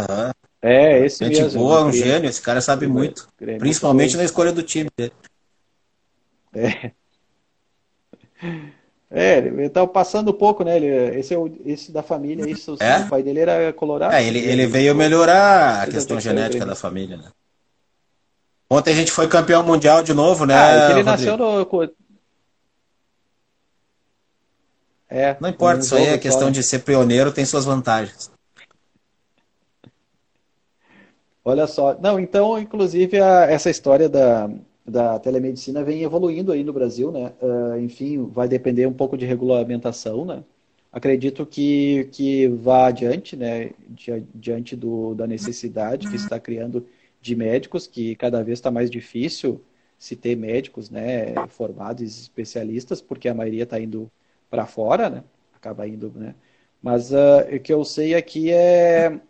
[0.00, 0.30] Uhum.
[0.62, 1.60] É, esse Gente mesmo.
[1.60, 3.28] boa, um gênio, esse cara sabe muito.
[3.36, 5.12] Principalmente na escolha do time dele.
[6.54, 6.92] É.
[9.14, 10.76] É, ele estava passando um pouco, né?
[10.76, 13.00] Ele, esse é o, esse da família, isso, é?
[13.00, 14.14] o pai dele era colorado.
[14.14, 17.24] É, ele, ele veio melhorar a questão genética da família, né?
[18.70, 20.54] Ontem a gente foi campeão mundial de novo, né?
[20.54, 21.10] Ah, ele Rodrigo?
[21.10, 21.92] nasceu no.
[25.10, 28.30] É, Não importa, isso aí é questão de ser pioneiro, tem suas vantagens.
[31.44, 31.94] Olha só.
[32.00, 34.48] Não, então, inclusive, a, essa história da,
[34.84, 37.32] da telemedicina vem evoluindo aí no Brasil, né?
[37.40, 40.42] Uh, enfim, vai depender um pouco de regulamentação, né?
[40.92, 43.70] Acredito que, que vá adiante, né?
[44.34, 46.86] Diante do, da necessidade que está criando
[47.20, 49.60] de médicos, que cada vez está mais difícil
[49.98, 51.34] se ter médicos, né?
[51.48, 54.10] Formados, especialistas, porque a maioria está indo
[54.50, 55.24] para fora, né?
[55.54, 56.34] Acaba indo, né?
[56.82, 59.20] Mas uh, o que eu sei aqui é,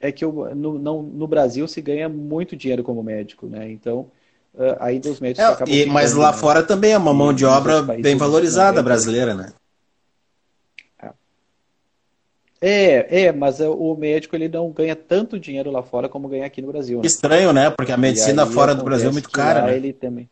[0.00, 3.70] é que eu, no, não, no Brasil se ganha muito dinheiro como médico, né?
[3.70, 4.10] Então,
[4.54, 6.38] uh, ainda os médicos é, e, Mas lá né?
[6.38, 9.52] fora também é uma mão de obra bem valorizada brasileira, né?
[12.64, 16.62] É, é, mas o médico ele não ganha tanto dinheiro lá fora como ganha aqui
[16.62, 17.00] no Brasil.
[17.00, 17.06] Né?
[17.06, 17.70] Estranho, né?
[17.70, 19.62] Porque a medicina fora do Brasil é muito cara.
[19.62, 19.74] Né?
[19.74, 20.30] Ele também.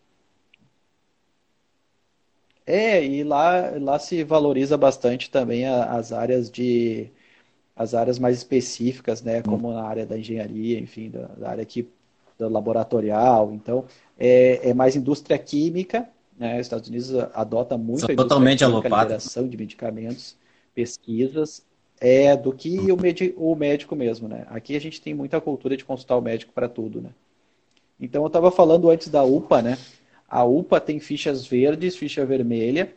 [2.65, 7.11] É, e lá, lá se valoriza bastante também as áreas de
[7.75, 9.43] as áreas mais específicas, né?
[9.43, 11.89] Como na área da engenharia, enfim, da, da área aqui
[12.49, 13.53] laboratorial.
[13.53, 13.85] Então,
[14.19, 16.09] é, é mais indústria química.
[16.39, 16.55] Né?
[16.55, 20.37] Os Estados Unidos adota muito São a totalmente química, liberação de medicamentos,
[20.75, 21.63] pesquisas,
[22.01, 22.97] é do que o,
[23.37, 24.29] o médico mesmo.
[24.29, 24.47] Né?
[24.49, 27.01] Aqui a gente tem muita cultura de consultar o médico para tudo.
[27.01, 27.11] Né?
[28.01, 29.79] Então, eu estava falando antes da UPA, né?
[30.29, 32.93] A UPA tem fichas verdes, ficha vermelha.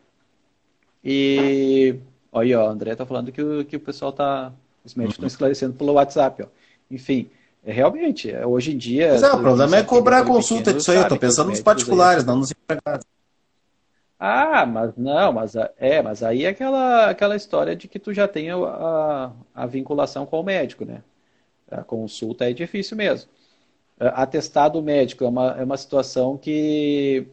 [1.04, 1.96] E.
[2.32, 4.54] Olha, ó, o André tá falando que o, que o pessoal tá.
[4.86, 5.28] Os médicos estão uhum.
[5.28, 6.48] esclarecendo pelo WhatsApp, ó.
[6.92, 7.30] Enfim,
[7.66, 9.14] realmente, é, hoje em dia.
[9.14, 10.98] Mas é, o problema é cobrar a consulta disso aí.
[10.98, 13.06] Eu tô pensando nos particulares, não nos empregados.
[14.26, 18.26] Ah, mas não, mas é, mas aí é aquela, aquela história de que tu já
[18.26, 21.04] tem a, a vinculação com o médico, né?
[21.70, 23.30] A consulta é difícil mesmo.
[24.00, 27.28] Atestado médico é uma, é uma situação que,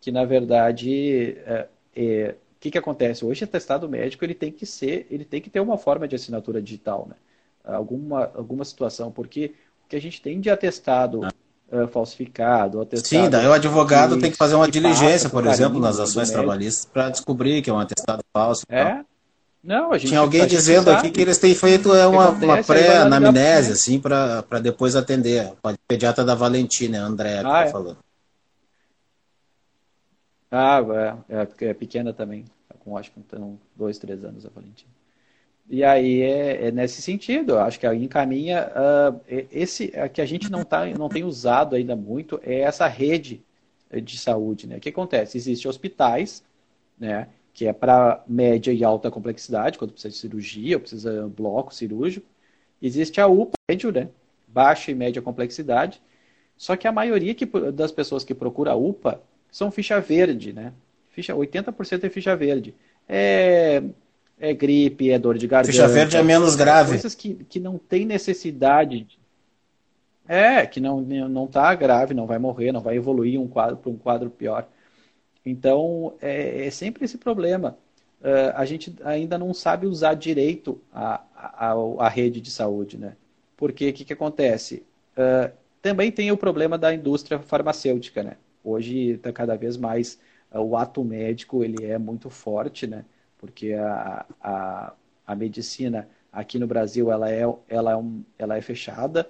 [0.00, 3.24] que na verdade, é, é, o que, que acontece?
[3.24, 6.60] Hoje, atestado médico ele tem que ser, ele tem que ter uma forma de assinatura
[6.60, 7.16] digital, né?
[7.64, 9.54] Alguma, alguma situação, porque
[9.88, 11.20] que a gente tem de atestado
[11.70, 12.80] uh, falsificado.
[12.80, 16.30] Atestado Sim, daí o advogado que, tem que fazer uma diligência, por exemplo, nas ações
[16.30, 18.64] trabalhistas para descobrir que é um atestado falso.
[18.68, 19.00] É.
[19.62, 23.72] Não, a gente Tinha alguém dizendo aqui que eles têm feito é uma, uma pré-anamnese,
[23.72, 25.54] assim, para depois atender.
[25.62, 27.70] O pediatra da Valentina, André, que ah, tá é.
[27.70, 27.98] falando.
[30.50, 30.80] Ah,
[31.28, 32.44] é, é, é pequena também.
[32.68, 34.90] Tá com, acho que então, dois, três anos a Valentina.
[35.68, 40.62] E aí é, é, nesse sentido, acho que encaminha uh, esse que a gente não,
[40.62, 43.42] tá, não tem usado ainda muito é essa rede
[44.02, 44.76] de saúde, né?
[44.76, 45.38] O que acontece?
[45.38, 46.42] Existem hospitais,
[46.98, 47.28] né?
[47.52, 51.28] Que é para média e alta complexidade, quando precisa de cirurgia, ou precisa de um
[51.28, 52.26] bloco cirúrgico.
[52.82, 54.08] Existe a UPA, médio, né?
[54.48, 56.02] Baixa e média complexidade.
[56.56, 60.72] Só que a maioria que, das pessoas que procura a UPA são ficha verde, né?
[61.10, 62.74] Ficha, 80% é ficha verde.
[63.08, 63.82] É
[64.38, 65.72] é gripe, é dor de garganta.
[65.72, 66.90] Ficha verde é menos grave.
[66.90, 69.06] Coisas que, que não tem necessidade.
[70.26, 73.90] É, que não, não tá grave, não vai morrer, não vai evoluir um quadro para
[73.90, 74.66] um quadro pior.
[75.44, 77.76] Então, é, é sempre esse problema.
[78.20, 83.16] Uh, a gente ainda não sabe usar direito a, a, a rede de saúde, né?
[83.54, 84.82] Porque o que, que acontece?
[85.12, 88.36] Uh, também tem o problema da indústria farmacêutica, né?
[88.64, 90.18] Hoje está cada vez mais
[90.50, 93.04] uh, o ato médico ele é muito forte, né?
[93.44, 94.92] Porque a, a,
[95.26, 99.28] a medicina aqui no Brasil ela é, ela é, um, ela é fechada,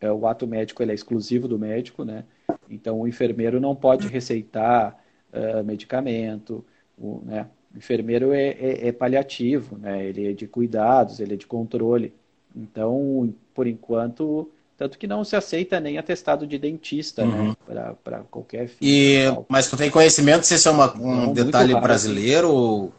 [0.00, 2.24] é, o ato médico ele é exclusivo do médico, né?
[2.68, 4.98] Então o enfermeiro não pode receitar
[5.32, 6.64] uh, medicamento,
[6.98, 7.46] o, né?
[7.72, 10.04] o enfermeiro é, é, é, paliativo, né?
[10.04, 12.12] Ele é de cuidados, ele é de controle.
[12.54, 17.38] Então, por enquanto, tanto que não se aceita nem atestado de dentista, né?
[17.38, 17.56] uhum.
[17.68, 17.94] né?
[18.02, 18.70] Para qualquer.
[18.80, 22.92] E, mas tu tem conhecimento se isso é uma, um não, detalhe brasileiro ou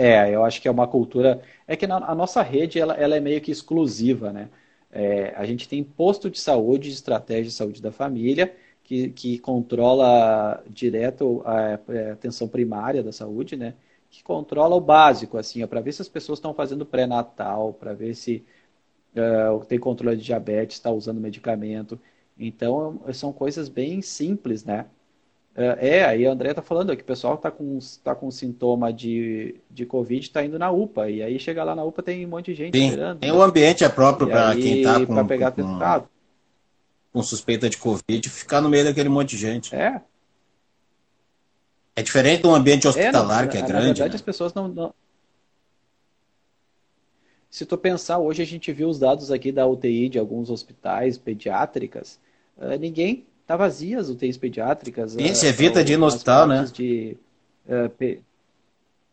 [0.00, 1.42] É, eu acho que é uma cultura.
[1.66, 4.48] É que na, a nossa rede ela, ela é meio que exclusiva, né?
[4.90, 9.38] É, a gente tem posto de saúde, de estratégia de saúde da família, que, que
[9.40, 13.74] controla direto a, a atenção primária da saúde, né?
[14.10, 18.14] Que controla o básico, assim, para ver se as pessoas estão fazendo pré-natal, para ver
[18.14, 18.44] se
[19.16, 22.00] uh, tem controle de diabetes, está usando medicamento.
[22.38, 24.86] Então, são coisas bem simples, né?
[25.58, 28.92] É, é, aí a André tá falando que o pessoal tá com, tá com sintoma
[28.92, 31.10] de, de Covid, tá indo na UPA.
[31.10, 33.18] E aí chega lá na UPA tem um monte de gente Sim, esperando.
[33.18, 33.36] Tem né?
[33.36, 36.08] o ambiente é próprio para quem tá com, pegar com, testado.
[37.12, 39.74] com suspeita de Covid ficar no meio daquele monte de gente.
[39.74, 40.00] É.
[41.96, 43.86] É diferente um ambiente hospitalar é, não, que é na, grande.
[43.86, 44.14] Na verdade, né?
[44.14, 44.94] as pessoas não, não,
[47.50, 51.18] Se tu pensar, hoje a gente viu os dados aqui da UTI de alguns hospitais
[51.18, 52.20] pediátricas,
[52.56, 55.12] uh, ninguém tá vazia as UTIs pediátricas.
[55.12, 56.68] Sim, se evita de ir no hospital, né?
[56.70, 57.16] De
[57.66, 58.20] uh, pe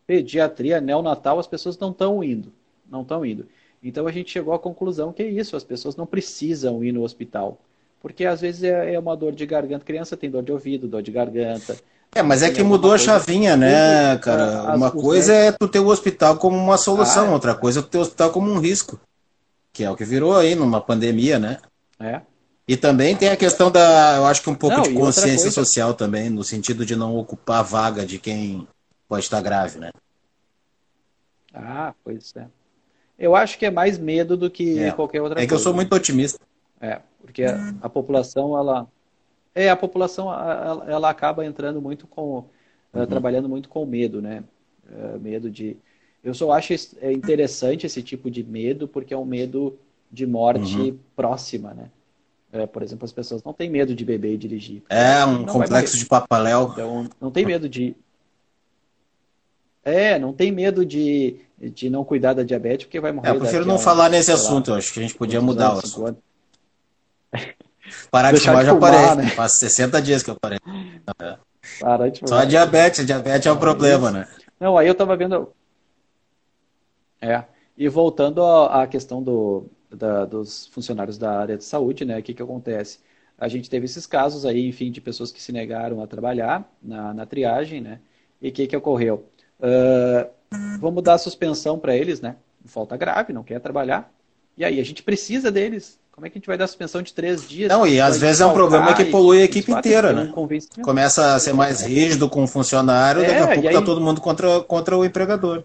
[0.06, 2.52] pediatria neonatal, as pessoas não estão indo.
[2.88, 3.46] Não estão indo.
[3.82, 7.02] Então a gente chegou à conclusão que é isso, as pessoas não precisam ir no
[7.02, 7.58] hospital.
[8.00, 11.02] Porque às vezes é, é uma dor de garganta, criança tem dor de ouvido, dor
[11.02, 11.76] de garganta.
[12.14, 14.70] É, mas é que mudou a chavinha, né, cara?
[14.70, 17.32] As, uma coisa é tu ter o hospital como uma solução, ah, é.
[17.32, 19.00] outra coisa é tu ter o hospital como um risco.
[19.72, 21.58] Que é o que virou aí numa pandemia, né?
[21.98, 22.20] É.
[22.68, 25.94] E também tem a questão da, eu acho que um pouco não, de consciência social
[25.94, 28.66] também, no sentido de não ocupar a vaga de quem
[29.08, 29.90] pode estar grave, né?
[31.54, 32.46] Ah, pois é.
[33.18, 34.90] Eu acho que é mais medo do que é.
[34.90, 35.46] qualquer outra coisa.
[35.46, 36.38] É que eu sou muito otimista.
[36.80, 38.86] É, porque a, a população, ela.
[39.54, 42.44] É, a população, ela, ela acaba entrando muito com.
[42.92, 43.06] Eh, uhum.
[43.06, 44.44] trabalhando muito com medo, né?
[44.90, 45.78] Uh, medo de.
[46.22, 49.78] Eu só acho é interessante esse tipo de medo, porque é um medo
[50.10, 50.98] de morte uhum.
[51.14, 51.90] próxima, né?
[52.56, 54.82] É, por exemplo, as pessoas não têm medo de beber e dirigir.
[54.88, 56.70] É, um complexo de papaléu.
[56.72, 57.94] Então, não tem medo de.
[59.84, 63.28] É, não tem medo de, de não cuidar da diabetes, porque vai morrer.
[63.28, 65.74] É, eu prefiro não falar nesse assunto, lá, eu acho que a gente podia mudar
[65.74, 66.18] o assunto.
[68.10, 69.14] Parar de fumar já parei.
[69.16, 69.28] Né?
[69.30, 70.58] Faz 60 dias que eu parei.
[71.20, 71.36] É.
[71.80, 72.28] Parar de fumar.
[72.28, 74.28] Só a diabetes, a diabetes é o problema, né?
[74.58, 75.52] Não, aí eu tava vendo.
[77.20, 77.44] É.
[77.76, 79.66] E voltando à questão do,
[79.96, 82.18] da, dos funcionários da área de saúde, né?
[82.18, 82.98] O que, que acontece?
[83.38, 87.12] a gente teve esses casos aí, enfim, de pessoas que se negaram a trabalhar na,
[87.12, 87.98] na triagem, né?
[88.40, 89.26] E o que, que ocorreu?
[89.60, 90.28] Uh,
[90.80, 92.36] vamos dar suspensão para eles, né?
[92.64, 94.10] Falta grave, não quer trabalhar.
[94.56, 95.98] E aí, a gente precisa deles.
[96.10, 97.68] Como é que a gente vai dar suspensão de três dias?
[97.68, 100.22] Não, e às vezes é um problema que polui a equipe inteira, né?
[100.22, 100.32] Um
[100.82, 104.20] Começa a ser mais rígido com o funcionário, é, daqui a pouco está todo mundo
[104.22, 105.62] contra, contra o empregador.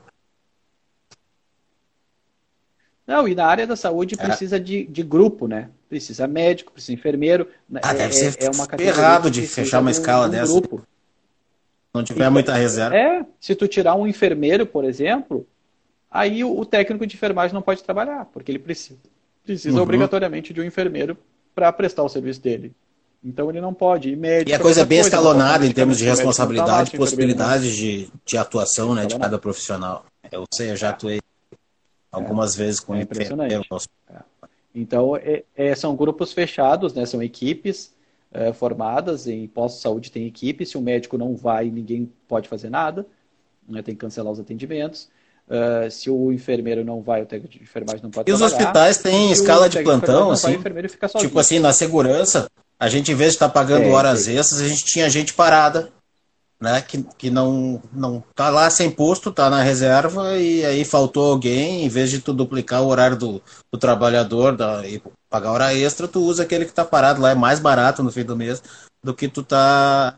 [3.12, 4.24] Não, e na área da saúde é.
[4.24, 5.69] precisa de, de grupo, né?
[5.89, 7.45] Precisa médico, precisa enfermeiro.
[7.69, 7.82] Né?
[7.84, 10.50] Ah, é, deve ser é uma errado de fechar uma escala um, dessa.
[10.50, 10.82] Grupo.
[11.93, 12.95] Não tiver então, muita reserva.
[12.95, 15.45] É, se tu tirar um enfermeiro, por exemplo,
[16.10, 18.97] aí o, o técnico de enfermagem não pode trabalhar, porque ele precisa,
[19.43, 19.84] precisa uhum.
[19.84, 21.17] obrigatoriamente de um enfermeiro
[21.54, 22.74] para prestar o serviço dele.
[23.21, 24.10] Então ele não pode.
[24.10, 28.08] E, médico, e a coisa é bem coisa, escalonada em termos de responsabilidade, possibilidades de,
[28.26, 30.06] de atuação né, de cada profissional.
[30.32, 31.19] Eu sei, eu já atuei
[32.12, 33.56] algumas vezes com é impressionante.
[34.10, 34.19] É.
[34.76, 37.06] Então, é, é, são grupos fechados, né?
[37.06, 37.93] são equipes
[38.32, 42.47] é, formadas, em posto de saúde tem equipe, se o médico não vai, ninguém pode
[42.47, 43.06] fazer nada,
[43.67, 43.82] né?
[43.82, 45.10] tem que cancelar os atendimentos.
[45.47, 49.00] Uh, se o enfermeiro não vai, o técnico de enfermagem não pode E os hospitais
[49.00, 50.88] têm escala de plantão, assim, vai,
[51.19, 52.47] tipo assim, na segurança,
[52.80, 55.34] a gente, em vez de estar tá pagando é, horas extras, a gente tinha gente
[55.34, 55.91] parada
[56.62, 61.32] né, que, que não, não tá lá sem posto, tá na reserva e aí faltou
[61.32, 65.74] alguém, em vez de tu duplicar o horário do, do trabalhador da, e pagar hora
[65.74, 68.62] extra, tu usa aquele que tá parado lá, é mais barato no fim do mês
[69.04, 70.15] do que tu tá...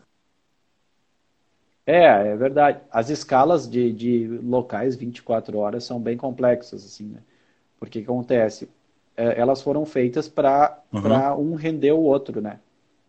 [1.85, 2.79] É, é verdade.
[2.91, 7.19] As escalas de, de locais 24 horas são bem complexas, assim, né?
[7.79, 8.69] Porque acontece?
[9.15, 11.51] É, elas foram feitas para uhum.
[11.51, 12.59] um render o outro, né?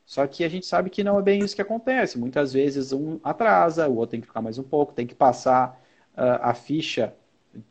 [0.07, 2.19] Só que a gente sabe que não é bem isso que acontece.
[2.19, 5.81] Muitas vezes um atrasa, o outro tem que ficar mais um pouco, tem que passar
[6.17, 7.15] uh, a ficha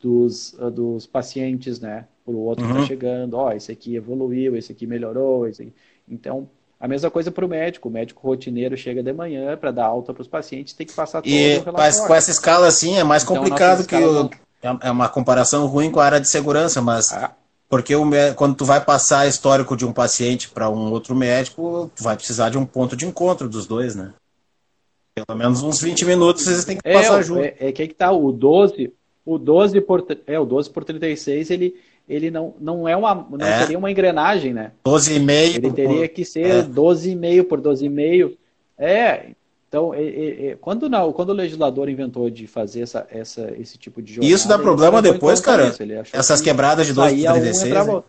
[0.00, 2.06] dos, uh, dos pacientes, né?
[2.24, 2.72] Para o outro uhum.
[2.72, 3.34] que está chegando.
[3.34, 5.46] Ó, oh, esse aqui evoluiu, esse aqui melhorou.
[5.46, 5.72] Esse aqui...
[6.08, 6.48] Então,
[6.80, 7.88] a mesma coisa para o médico.
[7.88, 11.22] O médico rotineiro chega de manhã para dar alta para os pacientes, tem que passar
[11.22, 11.72] todo e, o.
[11.72, 14.24] Mas com essa escala assim é mais então, complicado que o...
[14.24, 14.30] Não...
[14.82, 17.12] É uma comparação ruim com a área de segurança, mas...
[17.12, 17.32] Ah
[17.74, 22.04] porque o, quando tu vai passar histórico de um paciente para um outro médico, tu
[22.04, 24.14] vai precisar de um ponto de encontro dos dois, né?
[25.12, 27.40] Pelo menos uns 20 minutos vocês têm que é, passar junto.
[27.40, 28.92] É, é que aí que tá o 12,
[29.26, 31.74] o 12 por é o 12 por 36, ele
[32.08, 33.62] ele não, não é uma não é.
[33.62, 34.70] seria uma engrenagem, né?
[34.86, 36.62] 12,5 Ele teria que ser é.
[36.62, 38.36] 12,5 por 12,5.
[38.78, 39.30] É,
[39.74, 44.00] então, é, é, quando, não, quando o legislador inventou de fazer essa, essa, esse tipo
[44.00, 44.32] de jornada...
[44.32, 45.74] Isso dá problema depois, cara?
[46.12, 47.88] Essas que quebradas de 12 por 36?
[47.88, 48.02] Um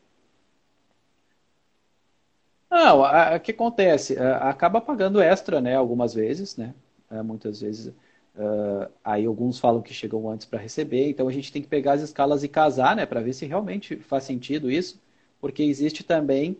[2.70, 4.16] Não, o que acontece?
[4.20, 5.76] acaba pagando extra, né?
[5.76, 6.72] Algumas vezes, né?
[7.10, 7.88] É, muitas vezes.
[8.36, 11.94] Uh, aí alguns falam que chegam antes para receber, então a gente tem que pegar
[11.94, 13.08] as escalas e casar, né?
[13.08, 15.02] Para ver se realmente faz sentido isso,
[15.42, 16.58] porque existe também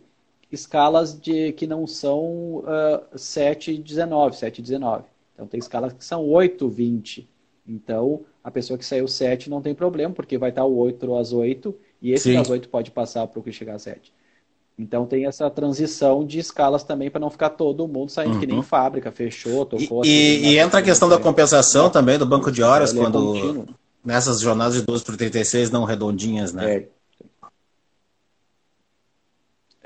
[0.50, 5.04] escalas de que não são uh, 7 e 19, 7 e 19.
[5.34, 7.28] Então tem escalas que são 8, 20.
[7.68, 11.32] Então a pessoa que saiu 7 não tem problema, porque vai estar o 8 às
[11.32, 12.34] 8 e esse Sim.
[12.34, 14.12] das 8 pode passar para o que chegar às 7.
[14.78, 18.40] Então tem essa transição de escalas também para não ficar todo mundo saindo uhum.
[18.40, 18.62] que nem uhum.
[18.62, 20.04] fábrica, fechou, tocou.
[20.04, 23.66] E, e, e entra a questão da compensação também do banco de horas, é quando
[24.04, 26.76] nessas jornadas de 12 por 36 não redondinhas, né?
[26.76, 26.88] É.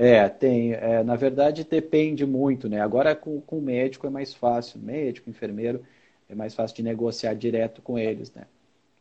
[0.03, 0.73] É, tem.
[0.73, 2.81] É, na verdade, depende muito, né?
[2.81, 5.85] Agora com, com o médico é mais fácil, médico, enfermeiro,
[6.29, 8.47] é mais fácil de negociar direto com eles, né?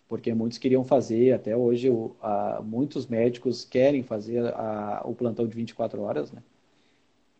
[0.09, 5.47] Porque muitos queriam fazer, até hoje, o, a, muitos médicos querem fazer a, o plantão
[5.47, 6.43] de 24 horas, né?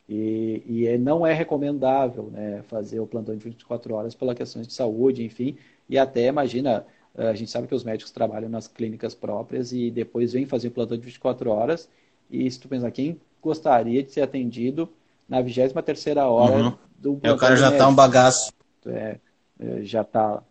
[0.08, 4.68] E, e é, não é recomendável né, fazer o plantão de 24 horas pelas questões
[4.68, 5.58] de saúde, enfim.
[5.88, 10.34] E até, imagina, a gente sabe que os médicos trabalham nas clínicas próprias e depois
[10.34, 11.88] vêm fazer o plantão de 24 horas.
[12.30, 14.90] E se tu pensar, quem gostaria de ser atendido
[15.28, 16.74] na 23 hora uhum.
[16.98, 18.52] do é, O cara já está um bagaço.
[18.86, 19.18] É,
[19.60, 20.42] é, já está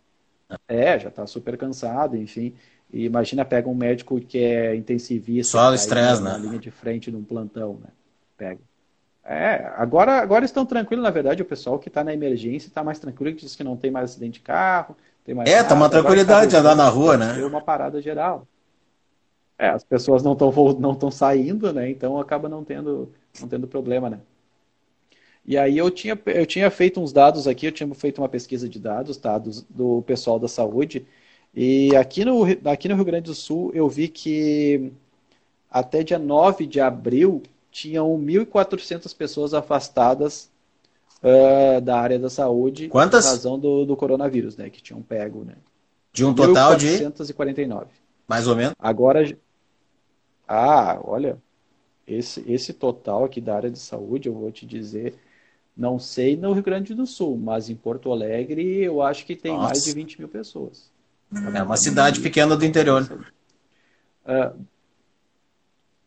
[0.66, 2.54] é, já tá super cansado, enfim.
[2.90, 5.58] E imagina, pega um médico que é intensivista.
[5.58, 6.30] Só o estresse, né?
[6.30, 7.90] Na linha de frente num plantão, né?
[8.36, 8.60] Pega.
[9.24, 12.98] É, agora, agora estão tranquilos, na verdade, o pessoal que está na emergência está mais
[12.98, 15.50] tranquilo, que diz que não tem mais acidente de carro, tem mais.
[15.50, 17.34] É, tá uma tranquilidade de andar na rua, né?
[17.44, 18.46] Uma parada geral.
[19.58, 21.90] É, as pessoas não estão não estão saindo, né?
[21.90, 24.20] Então acaba não tendo não tendo problema, né?
[25.44, 28.68] E aí eu tinha eu tinha feito uns dados aqui, eu tinha feito uma pesquisa
[28.68, 31.06] de dados, tá, do, do pessoal da saúde.
[31.52, 34.92] E aqui no aqui no Rio Grande do Sul eu vi que
[35.70, 40.48] até dia 9 de abril tinham 1.400 pessoas afastadas
[41.22, 43.24] uh, da área da saúde Quantas?
[43.24, 44.70] por razão do, do coronavírus, né?
[44.70, 45.54] Que tinham pego, né?
[46.12, 46.76] De um total 1.
[46.76, 46.96] de?
[48.26, 48.74] Mais ou menos.
[48.78, 49.24] Agora,
[50.48, 51.38] ah, olha,
[52.06, 55.14] esse, esse total aqui da área de saúde, eu vou te dizer,
[55.76, 59.52] não sei no Rio Grande do Sul, mas em Porto Alegre eu acho que tem
[59.52, 59.66] Nossa.
[59.66, 60.90] mais de 20 mil pessoas.
[61.54, 63.02] É uma cidade pequena do interior.
[64.24, 64.58] Uh,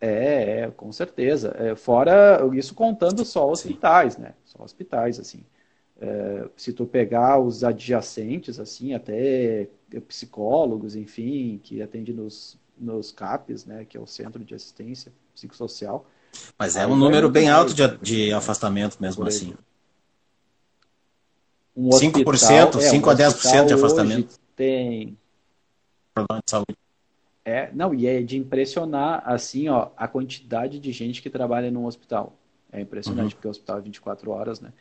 [0.02, 1.56] é, é, com certeza.
[1.60, 4.24] É, fora isso contando só hospitais, Sim.
[4.24, 4.34] né?
[4.44, 5.46] Só hospitais, assim.
[6.00, 9.70] É, se tu pegar os adjacentes, assim, até
[10.08, 13.86] psicólogos, enfim, que atendem nos, nos CAPs, né?
[13.86, 16.06] Que é o Centro de Assistência Psicossocial.
[16.58, 19.54] Mas é um número bem alto de, de afastamento mesmo assim.
[21.76, 24.40] Um hospital, 5%, é, 5 a 10% de afastamento.
[24.56, 25.18] Tem.
[26.14, 26.78] Problema de saúde.
[27.44, 31.86] É, não, e é de impressionar, assim, ó, a quantidade de gente que trabalha num
[31.86, 32.38] hospital.
[32.72, 33.32] É impressionante, uhum.
[33.32, 34.72] porque o hospital é 24 horas, né?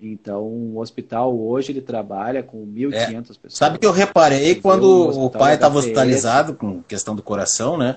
[0.00, 3.20] Então, o hospital hoje ele trabalha com 1.500 é.
[3.20, 3.54] pessoas.
[3.54, 7.96] Sabe que eu reparei quando o pai estava hospitalizado com questão do coração, né?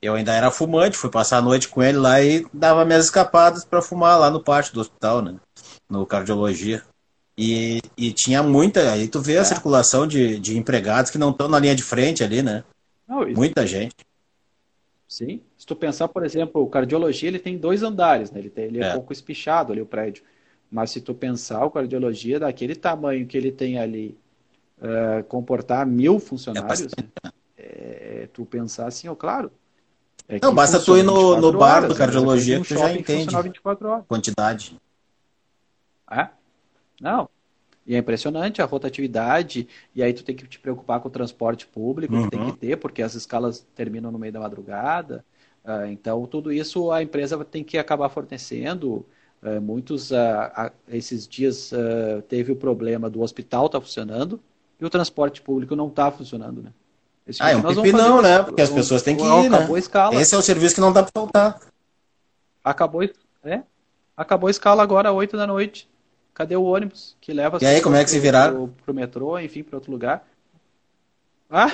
[0.00, 3.64] Eu ainda era fumante, fui passar a noite com ele lá e dava minhas escapadas
[3.64, 5.36] para fumar lá no pátio do hospital, né?
[5.88, 6.82] No cardiologia.
[7.36, 8.92] E, e tinha muita.
[8.92, 9.44] Aí tu vê a é.
[9.44, 12.62] circulação de, de empregados que não estão na linha de frente ali, né?
[13.08, 13.36] Não, isso...
[13.36, 13.96] Muita gente.
[15.08, 15.40] Sim.
[15.58, 18.38] Se tu pensar, por exemplo, o cardiologia ele tem dois andares, né?
[18.38, 20.22] Ele, tem, ele é, é pouco espichado ali o prédio.
[20.70, 24.16] Mas se tu pensar, o cardiologia daquele tamanho que ele tem ali,
[24.78, 26.92] uh, comportar mil funcionários,
[27.56, 29.50] é, é, tu pensar assim, ó, claro.
[30.28, 31.98] É não, basta tu ir no, no bar horas, do né?
[31.98, 33.34] cardiologia que tu já entende
[34.06, 34.80] quantidade.
[36.08, 36.28] É?
[37.00, 37.28] Não,
[37.90, 41.66] e é impressionante a rotatividade, e aí tu tem que te preocupar com o transporte
[41.66, 42.24] público, uhum.
[42.24, 45.24] que tem que ter, porque as escalas terminam no meio da madrugada.
[45.64, 49.04] Uh, então, tudo isso a empresa tem que acabar fornecendo.
[49.42, 51.72] Uh, muitos, uh, esses dias,
[52.28, 54.40] teve o problema do hospital estar tá funcionando
[54.80, 56.72] e o transporte público não está funcionando, né?
[57.26, 58.42] Esse ah, é um pepinão, né?
[58.42, 59.68] Porque as pessoas têm que ir, né?
[59.70, 60.20] A escala.
[60.20, 61.60] Esse é o serviço que não dá para faltar.
[62.64, 63.02] Acabou,
[63.44, 63.62] é?
[64.16, 65.88] Acabou a escala agora, às 8 da noite.
[66.34, 68.54] Cadê o ônibus que leva E aí, como é que se viraram?
[68.54, 70.26] Pro, pro metrô, enfim, para outro lugar.
[71.48, 71.70] Ah,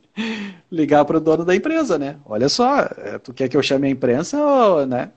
[0.70, 2.18] ligar para o dono da empresa, né?
[2.24, 5.10] Olha só, é, tu quer que eu chame a imprensa ou, né?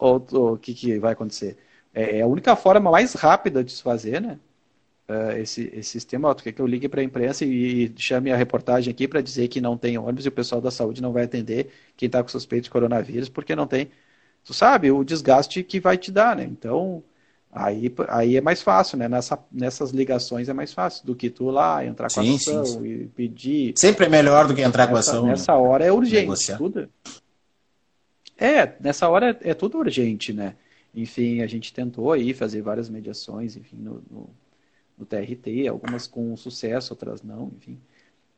[0.00, 1.58] Ou o que, que vai acontecer?
[1.94, 4.38] É, é, a única forma mais rápida de se fazer, né?
[5.08, 8.36] É, esse, esse sistema, tu quer que eu ligue para a imprensa e, chame a
[8.36, 11.24] reportagem aqui para dizer que não tem ônibus e o pessoal da saúde não vai
[11.24, 13.90] atender quem está com suspeito de coronavírus porque não tem.
[14.44, 16.44] Tu sabe o desgaste que vai te dar, né?
[16.44, 17.02] Então,
[17.52, 19.08] Aí, aí é mais fácil, né?
[19.08, 22.64] Nessa, nessas ligações é mais fácil do que tu lá entrar com sim, a ação
[22.64, 22.86] sim, sim.
[22.86, 23.72] e pedir.
[23.76, 25.26] Sempre é melhor do que entrar com a ação.
[25.26, 26.56] Nessa hora é urgente.
[26.56, 26.88] Tudo...
[28.40, 30.56] É, nessa hora é, é, tudo urgente, né?
[30.94, 34.30] Enfim, a gente tentou aí fazer várias mediações, enfim, no, no,
[34.98, 37.78] no TRT, algumas com sucesso, outras não, enfim.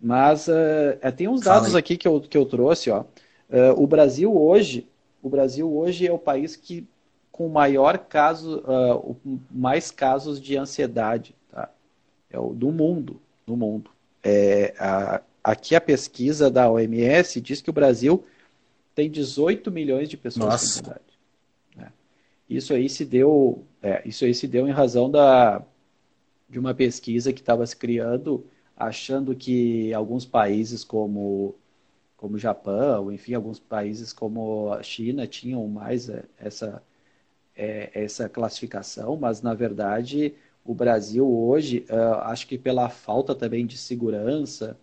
[0.00, 3.02] Mas uh, tem uns dados aqui que eu, que eu trouxe, ó.
[3.48, 4.88] Uh, o Brasil hoje,
[5.22, 6.84] o Brasil hoje é o país que
[7.30, 9.16] com maior caso, uh,
[9.50, 11.70] mais casos de ansiedade, tá?
[12.28, 13.90] É o do mundo, do mundo.
[14.22, 18.24] É, a, aqui a pesquisa da OMS diz que o Brasil
[18.94, 20.82] tem 18 milhões de pessoas Nossa.
[20.82, 21.18] com ansiedade.
[21.76, 21.92] Né?
[22.48, 25.62] Isso aí se deu, é, isso aí se deu em razão da
[26.48, 28.44] de uma pesquisa que estava se criando,
[28.76, 31.54] achando que alguns países como
[32.16, 36.82] como o Japão, enfim, alguns países como a China tinham mais é, essa
[37.56, 40.34] é, essa classificação, mas na verdade
[40.64, 44.78] o Brasil hoje, uh, acho que pela falta também de segurança.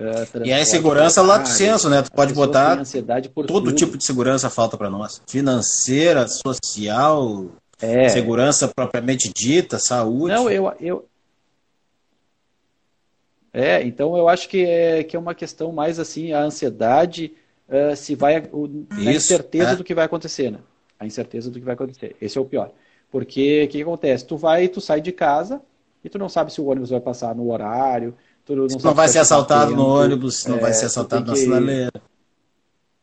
[0.00, 2.00] Uh, e a insegurança lá do senso, né?
[2.00, 3.72] Tu pode botar todo tudo.
[3.74, 5.20] tipo de segurança falta para nós.
[5.28, 7.46] Financeira, social,
[7.80, 8.08] é.
[8.08, 10.34] segurança propriamente dita, saúde.
[10.34, 11.06] Não, eu, eu,
[13.52, 17.34] é, então eu acho que é, que é uma questão mais assim, a ansiedade,
[17.68, 19.76] uh, se vai, o, a incerteza é.
[19.76, 20.60] do que vai acontecer, né?
[21.00, 22.14] a incerteza do que vai acontecer.
[22.20, 22.70] Esse é o pior.
[23.10, 24.26] Porque o que, que, acontece?
[24.26, 25.62] Tu vai, tu sai de casa
[26.04, 28.14] e tu não sabe se o ônibus vai passar no horário.
[28.56, 31.40] Não, não vai ser assaltado no ônibus, não é, vai ser assaltado na que...
[31.40, 32.02] sinaleira.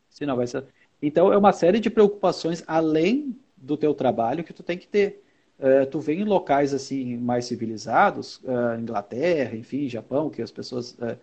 [0.09, 0.63] Se não vai ser...
[1.01, 5.23] Então é uma série de preocupações além do teu trabalho que tu tem que ter.
[5.59, 10.91] Uh, tu vem em locais assim mais civilizados, uh, Inglaterra, enfim, Japão, que as pessoas.
[10.93, 11.17] Uh,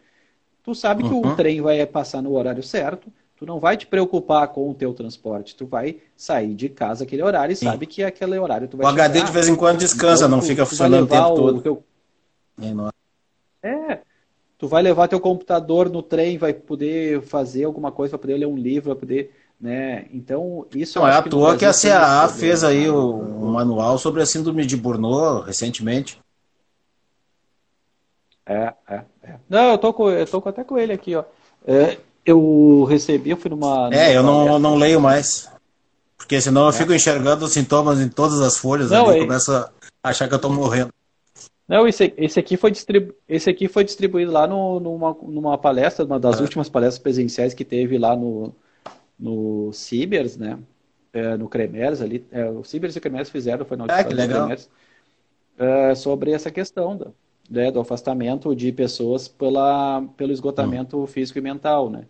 [0.62, 1.36] tu sabe que o uhum.
[1.36, 5.54] trem vai passar no horário certo, tu não vai te preocupar com o teu transporte,
[5.54, 7.66] tu vai sair de casa aquele horário e Sim.
[7.66, 9.04] sabe que aquele horário tu vai O chegar.
[9.04, 11.60] HD de vez em quando descansa, então, não fica funcionando o tempo todo.
[11.60, 11.84] Teu...
[13.62, 14.00] É, é,
[14.58, 18.46] tu vai levar teu computador no trem, vai poder fazer alguma coisa, vai poder ler
[18.46, 20.06] um livro, vai poder, né?
[20.12, 24.22] Então, isso Não é à toa que a CAA fez aí o, um manual sobre
[24.22, 26.20] a síndrome de Burnout recentemente.
[28.46, 29.34] É, é, é.
[29.48, 31.24] Não, eu tô, com, eu tô até com ele aqui, ó.
[31.66, 33.90] É, eu recebi, eu fui numa.
[33.92, 35.48] É, eu não, não leio mais.
[36.16, 36.72] Porque senão eu é.
[36.72, 39.70] fico enxergando os sintomas em todas as folhas não, ali, e começo a
[40.02, 40.90] achar que eu estou morrendo.
[41.66, 46.04] Não, esse, esse, aqui foi distribu esse aqui foi distribuído lá no, numa, numa palestra,
[46.04, 46.42] uma das é.
[46.42, 48.54] últimas palestras presenciais que teve lá no,
[49.18, 50.58] no Cibers, né?
[51.12, 52.26] É, no Cremers ali.
[52.30, 54.40] É, o Cibers e o Cremers fizeram, foi no é, que legal.
[54.40, 54.68] Cremers,
[55.56, 57.06] é, sobre essa questão da,
[57.48, 61.06] né, do afastamento de pessoas pela, pelo esgotamento hum.
[61.06, 62.04] físico e mental, né?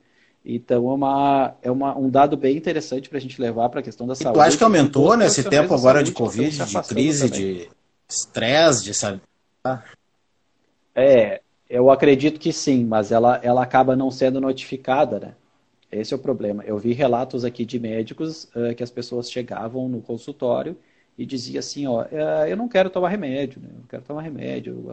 [0.44, 3.82] Então é, uma, é uma, um dado bem interessante para a gente levar para a
[3.82, 4.38] questão da e saúde.
[4.38, 7.54] Tu acha que aumentou nesse tempo agora de Covid, de crise, também.
[7.54, 7.68] de
[8.08, 9.22] estresse, de sabe?
[10.94, 15.34] É, eu acredito que sim, mas ela, ela acaba não sendo notificada, né?
[15.90, 16.62] Esse é o problema.
[16.64, 20.76] Eu vi relatos aqui de médicos uh, que as pessoas chegavam no consultório
[21.16, 23.68] e diziam assim, ó, uh, eu não quero tomar remédio, né?
[23.70, 24.92] Eu não quero tomar remédio.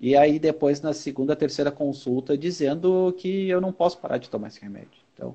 [0.00, 4.48] E aí depois na segunda, terceira consulta dizendo que eu não posso parar de tomar
[4.48, 5.00] esse remédio.
[5.14, 5.34] Então,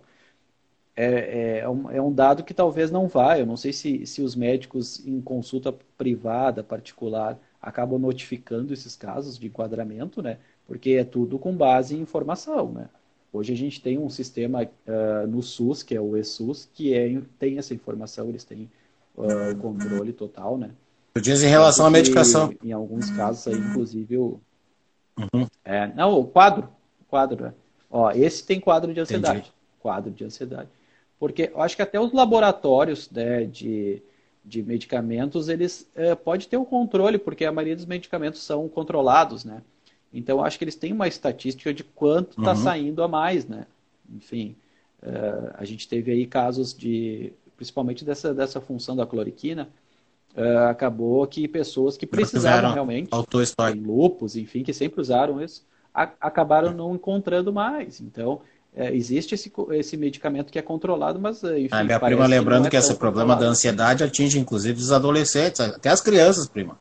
[0.96, 3.40] é, é, um, é um dado que talvez não vá.
[3.40, 9.38] Eu não sei se, se os médicos em consulta privada, particular, acabam notificando esses casos
[9.38, 10.38] de enquadramento, né?
[10.68, 12.90] Porque é tudo com base em informação, né?
[13.34, 17.22] Hoje a gente tem um sistema uh, no SUS, que é o ESUS, que é,
[17.40, 18.70] tem essa informação, eles têm
[19.16, 20.72] uh, o controle total, né?
[21.14, 22.54] Tu diz em relação à medicação.
[22.64, 24.40] Em alguns casos aí, inclusive, o...
[25.18, 25.48] Uhum.
[25.64, 26.70] É, não, o quadro,
[27.02, 27.54] o quadro, né?
[27.90, 29.40] Ó, esse tem quadro de ansiedade.
[29.40, 29.54] Entendi.
[29.80, 30.70] Quadro de ansiedade.
[31.20, 34.02] Porque eu acho que até os laboratórios né, de,
[34.44, 38.68] de medicamentos, eles é, pode ter o um controle, porque a maioria dos medicamentos são
[38.68, 39.62] controlados, né?
[40.14, 42.64] Então, acho que eles têm uma estatística de quanto está uhum.
[42.64, 43.66] saindo a mais, né?
[44.14, 44.56] Enfim,
[45.04, 49.70] uh, a gente teve aí casos de, principalmente dessa, dessa função da cloriquina,
[50.36, 53.10] uh, acabou que pessoas que precisaram realmente,
[53.72, 58.02] em lupus, enfim, que sempre usaram isso, a, acabaram não encontrando mais.
[58.02, 58.42] Então,
[58.76, 61.70] é, existe esse, esse medicamento que é controlado, mas enfim.
[61.72, 65.60] A minha prima lembrando que, é que esse problema da ansiedade atinge inclusive os adolescentes,
[65.60, 66.78] até as crianças, prima.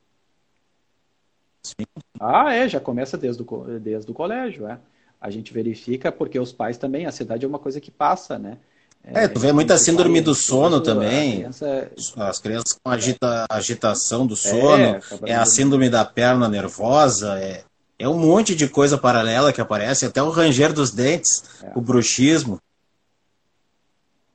[1.63, 1.85] Sim.
[2.19, 4.79] Ah, é, já começa desde o, desde o colégio, é.
[5.21, 8.57] A gente verifica porque os pais também, a ansiedade é uma coisa que passa, né?
[9.03, 11.37] É, tu vê muita síndrome do sono também.
[11.37, 11.91] Criança...
[12.17, 17.65] As crianças com agita, agitação do sono, é, é a síndrome da perna nervosa, é,
[18.01, 21.73] é um monte de coisa paralela que aparece, até o ranger dos dentes, é.
[21.75, 22.61] o bruxismo.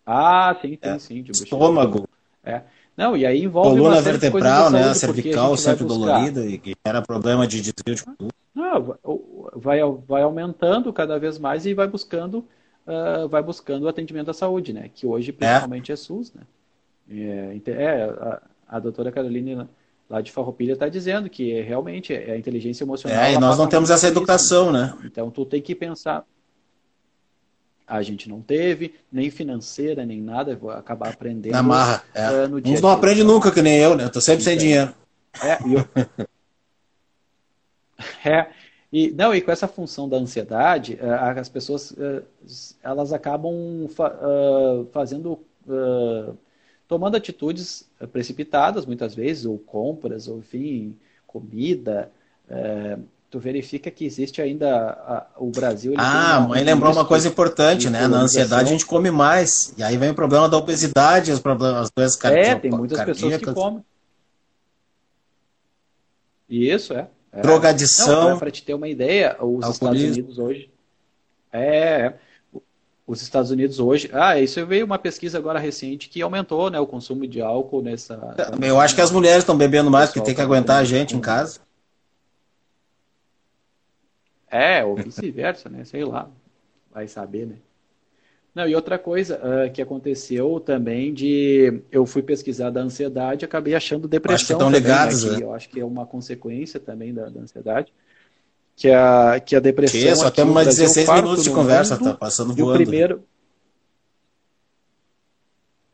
[0.05, 0.99] Ah, sim, sim, é.
[0.99, 1.23] sim.
[1.23, 2.07] De Estômago.
[2.43, 2.61] É.
[2.95, 7.59] Não, e aí envolve coluna vertebral, né, cervical sempre dolorida e que era problema de
[7.59, 8.31] desvio de coluna.
[8.53, 8.97] Não,
[9.53, 12.45] vai, vai aumentando cada vez mais e vai buscando
[12.85, 14.89] uh, vai buscando o atendimento à saúde, né?
[14.93, 16.41] Que hoje principalmente é, é SUS, né?
[17.09, 19.69] É, é a, a doutora Carolina
[20.09, 23.23] lá de Farroupilha está dizendo que realmente é a inteligência emocional.
[23.23, 24.95] É, e nós não temos essa educação, né?
[25.03, 26.23] Então tu tem que pensar.
[27.87, 31.53] A gente não teve, nem financeira, nem nada, vou acabar aprendendo.
[31.53, 32.29] Na marra, é.
[32.31, 34.05] Uh, no Uns não aprende nunca, que nem eu, né?
[34.05, 34.93] Eu tô sempre então, sem dinheiro.
[35.43, 35.87] É, e eu...
[38.25, 38.47] é,
[38.91, 42.23] e, não, e com essa função da ansiedade, uh, as pessoas, uh,
[42.81, 44.11] elas acabam fa
[44.91, 45.39] fazendo
[46.87, 52.11] tomando atitudes precipitadas muitas vezes, ou compras, ou enfim, comida.
[52.49, 52.97] É,
[53.29, 55.93] tu verifica que existe ainda a, o Brasil.
[55.97, 58.07] ah, a mãe lembrou uma coisa importante, né?
[58.07, 59.73] Na ansiedade a gente come mais.
[59.77, 62.51] E aí vem o problema da obesidade, os problemas, as doenças cardíacas.
[62.51, 63.83] É, tem muitas pessoas que comem.
[66.47, 67.07] Isso, é.
[67.31, 67.41] é.
[67.41, 68.37] Drogadição.
[68.37, 70.69] Para te ter uma ideia, os Estados Unidos hoje.
[71.51, 72.13] É, é
[73.07, 74.09] os Estados Unidos hoje.
[74.11, 78.35] Ah, isso veio uma pesquisa agora recente que aumentou né, o consumo de álcool nessa.
[78.61, 81.15] Eu acho que as mulheres estão bebendo mais porque tem que tá aguentar a gente
[81.15, 81.59] em casa.
[84.49, 85.83] É, ou vice-versa, né?
[85.83, 86.29] Sei lá.
[86.91, 87.55] Vai saber, né?
[88.55, 93.45] Não, e outra coisa uh, que aconteceu também de eu fui pesquisar da ansiedade e
[93.45, 94.35] acabei achando depressão.
[94.35, 95.39] Acho que estão também, ligados, né?
[95.41, 97.91] Eu acho que é uma consequência também da, da ansiedade
[98.75, 99.99] que a, que a depressão.
[99.99, 102.71] Que só temos mais 16 minutos de conversa, tá passando voando.
[102.71, 103.23] E o primeiro.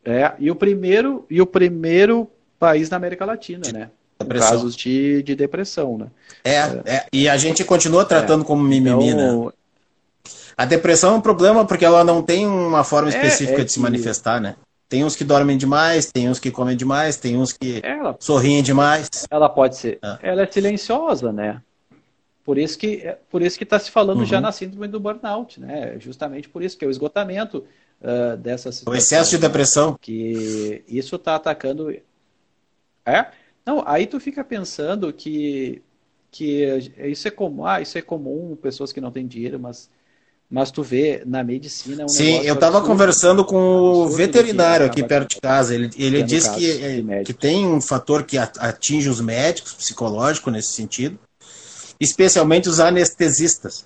[0.03, 2.27] É, e o primeiro, e o primeiro
[2.57, 3.91] país na América Latina, de né?
[4.19, 4.49] Depressão.
[4.51, 6.07] Casos de, de depressão, né?
[6.43, 8.45] É, é, e a gente continua tratando é.
[8.45, 9.51] como mimimi, então, né?
[10.57, 13.71] A depressão é um problema porque ela não tem uma forma é, específica é, de
[13.71, 14.55] se manifestar, né?
[14.87, 18.61] Tem uns que dormem demais, tem uns que comem demais, tem uns que ela, sorriem
[18.61, 19.09] demais.
[19.29, 19.99] Ela pode ser.
[20.03, 20.31] É.
[20.31, 21.61] Ela é silenciosa, né?
[22.51, 24.25] Por isso que é, por isso que está se falando uhum.
[24.25, 25.97] já na síndrome do burnout, né?
[25.99, 27.63] Justamente por isso que é o esgotamento
[28.01, 28.93] uh, dessa situação.
[28.93, 29.97] O excesso de depressão.
[30.01, 31.95] Que isso está atacando.
[33.05, 33.27] É?
[33.65, 35.81] Não, aí tu fica pensando que
[36.29, 36.65] que
[37.05, 39.89] isso é comum, ah, isso é comum, pessoas que não têm dinheiro, mas
[40.49, 42.01] Mas tu vê, na medicina...
[42.01, 45.73] É um Sim, eu estava conversando com o veterinário aqui perto de casa.
[45.73, 50.73] Ele, ele disse que, é, que tem um fator que atinge os médicos, psicológico nesse
[50.73, 51.17] sentido,
[52.01, 53.85] especialmente os anestesistas.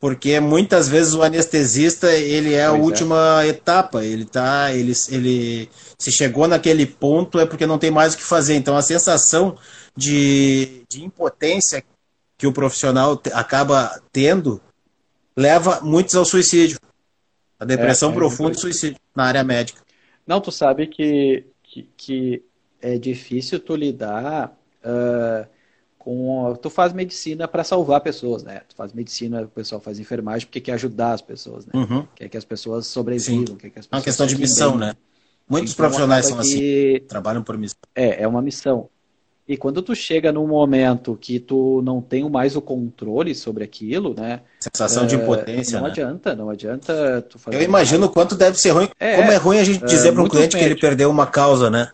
[0.00, 2.80] Porque muitas vezes o anestesista ele é pois a é.
[2.80, 3.48] última é.
[3.48, 4.04] etapa.
[4.04, 8.24] Ele tá, ele, ele se chegou naquele ponto é porque não tem mais o que
[8.24, 8.56] fazer.
[8.56, 9.56] Então a sensação
[9.96, 11.84] de, de impotência
[12.36, 14.60] que o profissional acaba tendo
[15.36, 16.78] leva muitos ao suicídio.
[17.58, 19.82] A depressão é, é profunda e suicídio na área médica.
[20.26, 22.42] Não, tu sabe que, que, que
[22.80, 25.46] é difícil tu lidar uh,
[26.10, 26.56] com.
[26.60, 28.62] Tu faz medicina para salvar pessoas, né?
[28.68, 31.72] Tu faz medicina, o pessoal faz enfermagem porque quer ajudar as pessoas, né?
[31.74, 32.04] Uhum.
[32.16, 33.56] Quer que as pessoas sobrevivam.
[33.56, 34.80] Quer que as pessoas é uma questão de missão, bem.
[34.80, 34.94] né?
[35.48, 37.78] Muitos então, profissionais são assim, trabalham por missão.
[37.94, 38.88] É, é uma missão.
[39.46, 44.14] E quando tu chega num momento que tu não tem mais o controle sobre aquilo,
[44.16, 44.42] né?
[44.60, 45.78] Sensação é, de impotência.
[45.78, 45.90] Não né?
[45.90, 47.56] adianta, não adianta tu fazer.
[47.56, 48.88] Eu imagino o quanto deve ser ruim.
[48.98, 51.26] É, como é ruim a gente dizer é, para um cliente que ele perdeu uma
[51.26, 51.90] causa, né?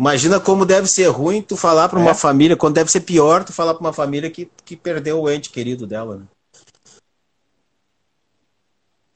[0.00, 2.14] Imagina como deve ser ruim tu falar para uma é.
[2.14, 5.50] família, quando deve ser pior tu falar para uma família que, que perdeu o ente
[5.50, 6.24] querido dela, né?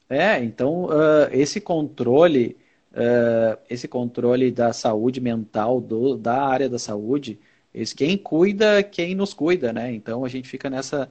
[0.07, 2.55] É, então uh, esse controle
[2.91, 7.39] uh, esse controle da saúde mental do, da área da saúde,
[7.73, 9.91] esse quem cuida, quem nos cuida, né?
[9.91, 11.09] Então a gente fica nessa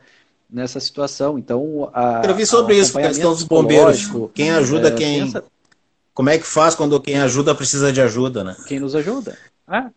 [0.49, 1.37] nessa situação.
[1.37, 4.09] Então a, eu vi sobre isso, a questão dos bombeiros.
[4.33, 5.33] Quem ajuda, uh, quem
[6.14, 8.57] como é que faz quando quem ajuda precisa de ajuda, né?
[8.68, 9.37] Quem nos ajuda.
[9.67, 9.91] Ah.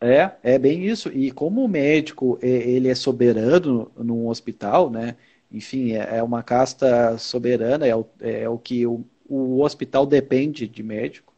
[0.00, 1.08] É, é bem isso.
[1.08, 5.16] E como o médico ele é soberano num hospital, né?
[5.50, 10.66] Enfim, é, é uma casta soberana, é o, é o que o, o hospital depende
[10.66, 11.32] de médico,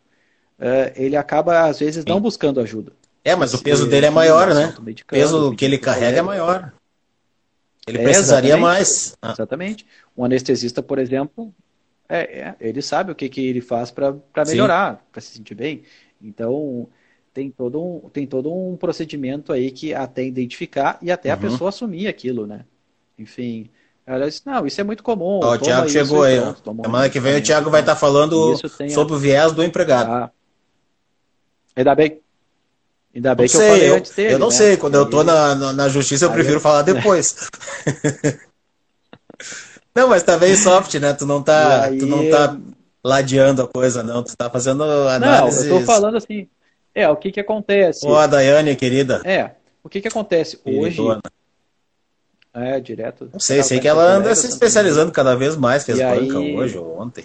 [0.59, 2.93] é, ele acaba, às vezes, não buscando ajuda.
[3.23, 4.75] É, mas o peso dele é maior, né?
[4.79, 6.73] O peso que ele carrega é maior.
[7.87, 9.17] Ele é, precisaria mais.
[9.21, 9.33] Ah.
[9.33, 9.87] Exatamente.
[10.17, 11.53] Um anestesista, por exemplo,
[12.09, 14.15] é, é, ele sabe o que, que ele faz para
[14.47, 15.83] melhorar, para se sentir bem.
[16.21, 16.89] Então,
[17.33, 21.35] tem todo, um, tem todo um procedimento aí que até identificar e até uhum.
[21.35, 22.65] a pessoa assumir aquilo, né?
[23.19, 23.69] Enfim,
[24.07, 25.41] ela disse, não, isso é muito comum.
[25.43, 26.41] Ó, o Thiago chegou aí.
[26.41, 28.57] Pronto, Semana que vem o Thiago vai estar tá falando
[28.91, 30.11] sobre o viés do empregado.
[30.11, 30.31] Ah.
[31.75, 32.21] Ainda bem,
[33.17, 34.55] Ainda bem não que sei, eu falei eu, antes dele, Eu não né?
[34.55, 37.49] sei, quando eu estou na, na justiça eu prefiro falar depois.
[39.95, 41.15] não, mas tá bem soft, né?
[41.15, 41.99] Tu não tá, aí...
[41.99, 42.59] tu não tá
[43.07, 44.23] ladeando a coisa, não.
[44.23, 45.69] Tu tá fazendo análise.
[45.69, 46.49] Não, eu tô falando assim.
[46.95, 48.07] É, o que que acontece?
[48.07, 49.23] Ô, a Daiane, querida.
[49.25, 49.53] É,
[49.83, 50.59] o que que acontece?
[50.65, 51.01] Hoje,
[52.53, 53.29] é, direto.
[53.33, 56.57] Não sei, sei que ela anda se especializando cada vez mais, fez e banca aí...
[56.57, 57.25] hoje ou ontem.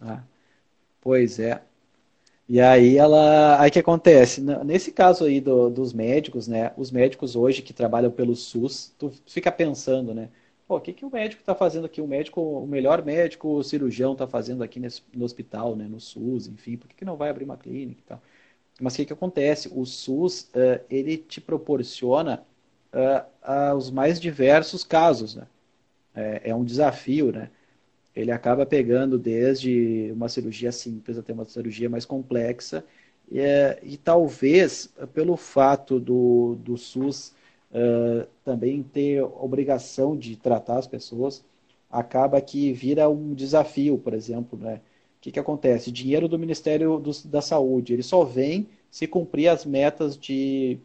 [0.00, 0.20] Ah,
[1.00, 1.62] pois é.
[2.48, 3.60] E aí ela.
[3.60, 4.40] Aí que acontece?
[4.64, 6.72] Nesse caso aí do, dos médicos, né?
[6.76, 10.28] Os médicos hoje que trabalham pelo SUS, tu fica pensando, né?
[10.68, 11.98] Pô, o que, que o médico está fazendo aqui?
[12.02, 15.86] O médico, o melhor médico, o cirurgião está fazendo aqui nesse, no hospital, né?
[15.88, 18.22] No SUS, enfim, por que, que não vai abrir uma clínica e tal?
[18.80, 19.70] Mas o que, que acontece?
[19.74, 22.46] O SUS, uh, ele te proporciona
[22.92, 25.46] uh, uh, os mais diversos casos, né?
[26.14, 27.50] É, é, um desafio, né?
[28.14, 32.84] Ele acaba pegando desde uma cirurgia simples até uma cirurgia mais complexa
[33.30, 37.32] e, uh, e talvez pelo fato do, do SUS
[38.44, 41.44] também ter obrigação de tratar as pessoas,
[41.90, 44.80] acaba que vira um desafio, por exemplo, né?
[45.18, 45.90] O que, que acontece?
[45.90, 50.78] Dinheiro do Ministério do, da Saúde, ele só vem se cumprir as metas de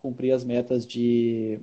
[0.00, 1.58] cumprir as metas de,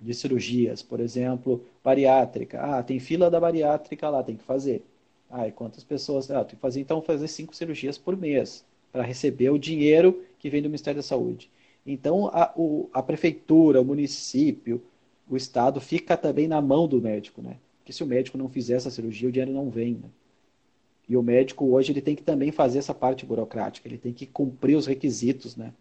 [0.00, 2.60] de cirurgias, por exemplo, bariátrica.
[2.60, 4.84] Ah, tem fila da bariátrica lá, tem que fazer.
[5.30, 6.30] Ah, e quantas pessoas?
[6.30, 10.50] Ah, tem que fazer então fazer cinco cirurgias por mês para receber o dinheiro que
[10.50, 11.50] vem do Ministério da Saúde.
[11.86, 14.82] Então a, o, a prefeitura, o município,
[15.28, 17.56] o estado fica também na mão do médico, né?
[17.78, 19.94] Porque se o médico não fizer essa cirurgia, o dinheiro não vem.
[19.94, 20.08] Né?
[21.08, 24.26] E o médico hoje ele tem que também fazer essa parte burocrática, ele tem que
[24.26, 25.72] cumprir os requisitos, né?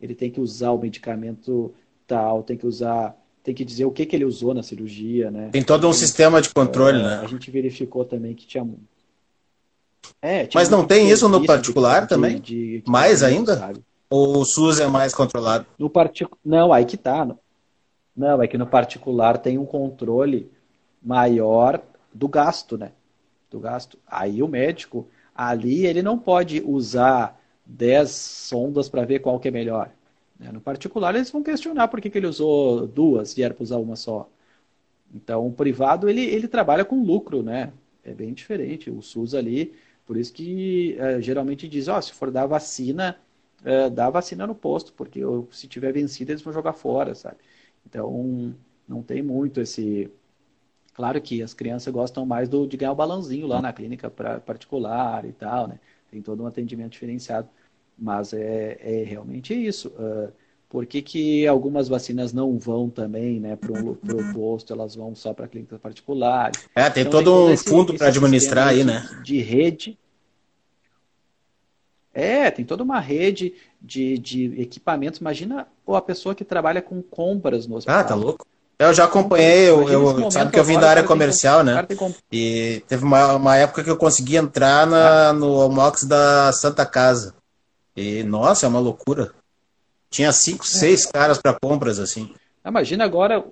[0.00, 1.72] ele tem que usar o medicamento
[2.06, 5.48] tal, tem que usar, tem que dizer o que, que ele usou na cirurgia, né?
[5.50, 7.20] Tem todo um sistema de controle, é, né?
[7.22, 8.66] A gente verificou também que tinha.
[10.22, 12.40] É, Mas não tem isso no particular de, também?
[12.40, 13.56] De, de, mais ainda?
[13.56, 13.80] Sabe?
[14.08, 15.66] Ou o SUS é mais controlado?
[15.78, 16.28] No partic...
[16.44, 17.28] Não, aí que tá.
[18.16, 20.50] Não, é que no particular tem um controle
[21.02, 21.82] maior
[22.12, 22.92] do gasto, né?
[23.50, 23.98] Do gasto.
[24.06, 29.50] Aí o médico, ali ele não pode usar 10 sondas para ver qual que é
[29.50, 29.90] melhor.
[30.38, 30.50] Né?
[30.52, 33.76] No particular, eles vão questionar por que, que ele usou duas e era para usar
[33.76, 34.28] uma só.
[35.14, 37.72] Então, o privado, ele, ele trabalha com lucro, né?
[38.04, 38.90] É bem diferente.
[38.90, 39.74] O SUS ali,
[40.06, 43.16] por isso que é, geralmente diz, ó, oh, se for dar vacina,
[43.64, 47.36] é, dá vacina no posto, porque se tiver vencido, eles vão jogar fora, sabe?
[47.86, 48.54] Então,
[48.88, 50.10] Não tem muito esse.
[50.94, 54.40] Claro que as crianças gostam mais do, de ganhar o balãozinho lá na clínica pra,
[54.40, 55.78] particular e tal, né?
[56.10, 57.48] Tem todo um atendimento diferenciado.
[57.98, 59.88] Mas é, é realmente isso.
[59.88, 60.32] Uh,
[60.68, 63.96] por que, que algumas vacinas não vão também né, para o
[64.34, 66.68] posto, elas vão só para clínicas particulares?
[66.74, 69.02] É, tem então, todo tem um fundo para administrar aí, né?
[69.22, 69.98] De rede.
[72.18, 75.20] É, tem toda uma rede de, de equipamentos.
[75.20, 78.00] Imagina a pessoa que trabalha com compras no hospital.
[78.00, 78.46] Ah, tá louco.
[78.78, 81.86] Eu já acompanhei, eu, eu sabe que eu vim da área comercial, né?
[82.32, 87.34] E teve uma, uma época que eu consegui entrar na, no Almox da Santa Casa.
[87.94, 89.32] E, nossa, é uma loucura.
[90.08, 90.68] Tinha cinco, é.
[90.68, 92.34] seis caras para compras, assim.
[92.64, 93.44] Imagina agora.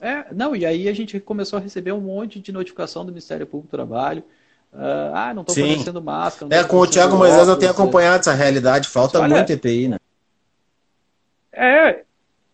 [0.00, 3.46] É, não, e aí a gente começou a receber um monte de notificação do Ministério
[3.46, 4.22] Público do Trabalho.
[4.76, 6.54] Uh, ah, não estão fornecendo máscara.
[6.54, 8.88] é, com o Thiago Moisés eu tenho acompanhado essa realidade.
[8.88, 9.98] Falta olha, muito EPI, né?
[11.50, 12.04] É,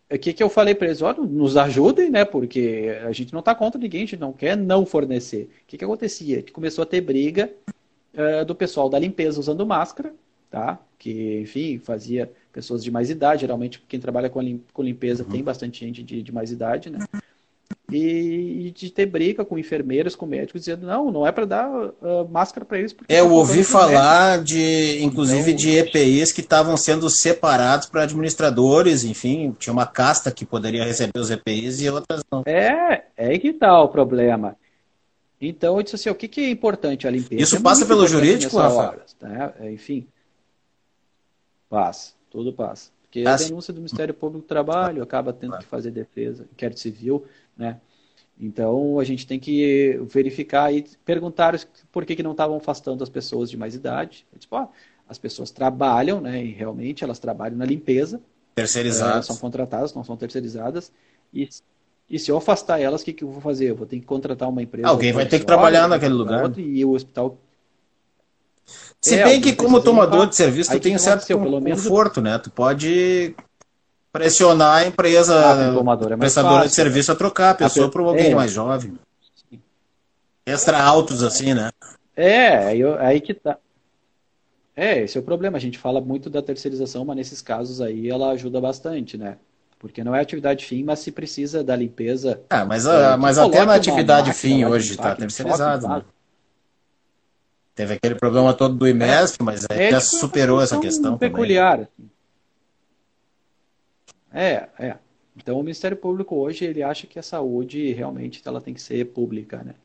[0.09, 1.01] o que, que eu falei para eles?
[1.01, 2.23] Olha, nos ajudem, né?
[2.23, 5.49] Porque a gente não está contra ninguém, a gente não quer não fornecer.
[5.63, 6.41] O que, que acontecia?
[6.41, 7.51] Que começou a ter briga
[8.13, 10.13] uh, do pessoal da limpeza usando máscara,
[10.49, 10.79] tá?
[10.97, 15.29] Que, enfim, fazia pessoas de mais idade, geralmente quem trabalha com, lim com limpeza uhum.
[15.29, 16.99] tem bastante gente de, de mais idade, né?
[17.95, 21.69] E, e, de ter briga com enfermeiros, com médicos, dizendo, não, não é para dar
[21.69, 22.95] uh, máscara para eles.
[23.07, 29.03] É, eu ouvi falar de, inclusive, então, de EPIs que estavam sendo separados para administradores,
[29.03, 32.41] enfim, tinha uma casta que poderia receber os EPIs e outras não.
[32.47, 34.55] É, é que tá o problema.
[35.39, 37.43] Então, eu disse assim, o que, que é importante a limpeza?
[37.43, 38.97] Isso é passa pelo jurídico, Rafa?
[39.21, 39.53] Né?
[39.71, 40.07] Enfim,
[41.69, 42.89] passa, tudo passa.
[43.03, 47.25] Porque a denúncia do Ministério Público do Trabalho acaba tendo que fazer defesa, inquérito civil,
[47.57, 47.79] né?
[48.39, 51.59] Então, a gente tem que verificar e perguntar
[51.91, 54.25] por que, que não estavam afastando as pessoas de mais idade.
[54.39, 54.67] Tipo, ó,
[55.07, 56.43] as pessoas trabalham, né?
[56.43, 58.19] E realmente elas trabalham na limpeza.
[58.55, 59.27] Terceirizadas.
[59.27, 60.91] são contratadas, não são terceirizadas.
[61.33, 61.47] E
[62.09, 63.71] e se eu afastar elas, o que, que eu vou fazer?
[63.71, 64.87] Eu vou ter que contratar uma empresa.
[64.87, 66.43] Alguém vai ter que trabalhar naquele lugar.
[66.43, 67.37] Outro, e o hospital.
[69.01, 72.37] Se é, bem que, como tomador de serviço, tu tem um certo conforto, né?
[72.37, 73.35] Tu pode
[74.13, 78.31] pressionar a empresa ah, é prestadora de serviço a trocar a pessoa a por alguém
[78.31, 78.35] é.
[78.35, 78.93] mais jovem.
[80.45, 81.71] Extra altos, assim, né?
[82.15, 83.57] É, aí, aí que tá.
[84.75, 85.57] É, esse é o problema.
[85.57, 89.37] A gente fala muito da terceirização, mas nesses casos aí ela ajuda bastante, né?
[89.79, 92.39] Porque não é atividade fim, mas se precisa da limpeza.
[92.49, 95.87] Ah, mas, a, mas até na atividade fim hoje está terceirizado.
[95.87, 96.03] Né?
[97.75, 101.17] Teve aquele problema todo do IMESP, é, mas é, já superou essa questão.
[101.17, 101.87] Peculiar.
[101.87, 102.12] Também.
[104.33, 104.95] É, é.
[105.37, 109.05] Então o Ministério Público hoje ele acha que a saúde realmente ela tem que ser
[109.05, 109.75] pública, né?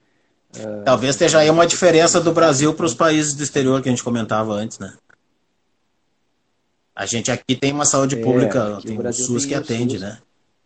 [0.57, 3.93] Uh, Talvez esteja aí uma diferença do Brasil para os países do exterior que a
[3.93, 4.97] gente comentava antes, né?
[6.95, 10.01] A gente aqui tem uma saúde é, pública, tem o SUS tem que atende, SUS.
[10.01, 10.19] né?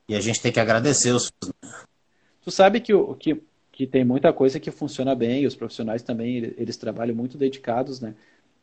[0.09, 1.33] E a gente tem que agradecer o SUS.
[1.63, 1.71] Né?
[2.43, 6.55] Tu sabe que, o, que, que tem muita coisa que funciona bem, os profissionais também,
[6.57, 8.15] eles trabalham muito dedicados, né?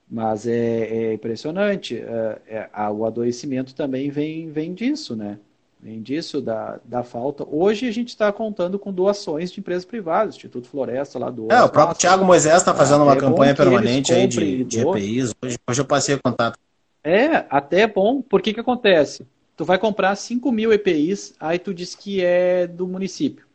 [0.10, 5.38] Mas é, é impressionante, é, é, o adoecimento também vem, vem disso, né?
[5.82, 7.46] Vem disso, da, da falta.
[7.48, 11.48] Hoje a gente está contando com doações de empresas privadas, Instituto Floresta lá do.
[11.52, 15.34] É, o próprio Thiago Moisés está fazendo uma é campanha permanente aí de, de EPIs.
[15.42, 16.60] Hoje, hoje eu passei o contato
[17.04, 18.22] é, até é bom.
[18.22, 19.26] Por que que acontece?
[19.56, 23.46] Tu vai comprar 5 mil EPIs, aí tu diz que é do município.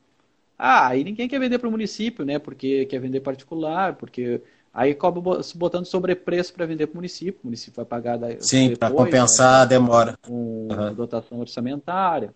[0.59, 2.39] Ah, aí ninguém quer vender para o município, né?
[2.39, 4.41] Porque quer vender particular, porque
[4.75, 7.41] aí cobra botando sobrepreço para vender para o município.
[7.43, 9.63] O município vai pagar da, Sim, para compensar né?
[9.63, 10.19] a demora.
[10.21, 10.95] Com uhum.
[10.95, 12.35] dotação orçamentária.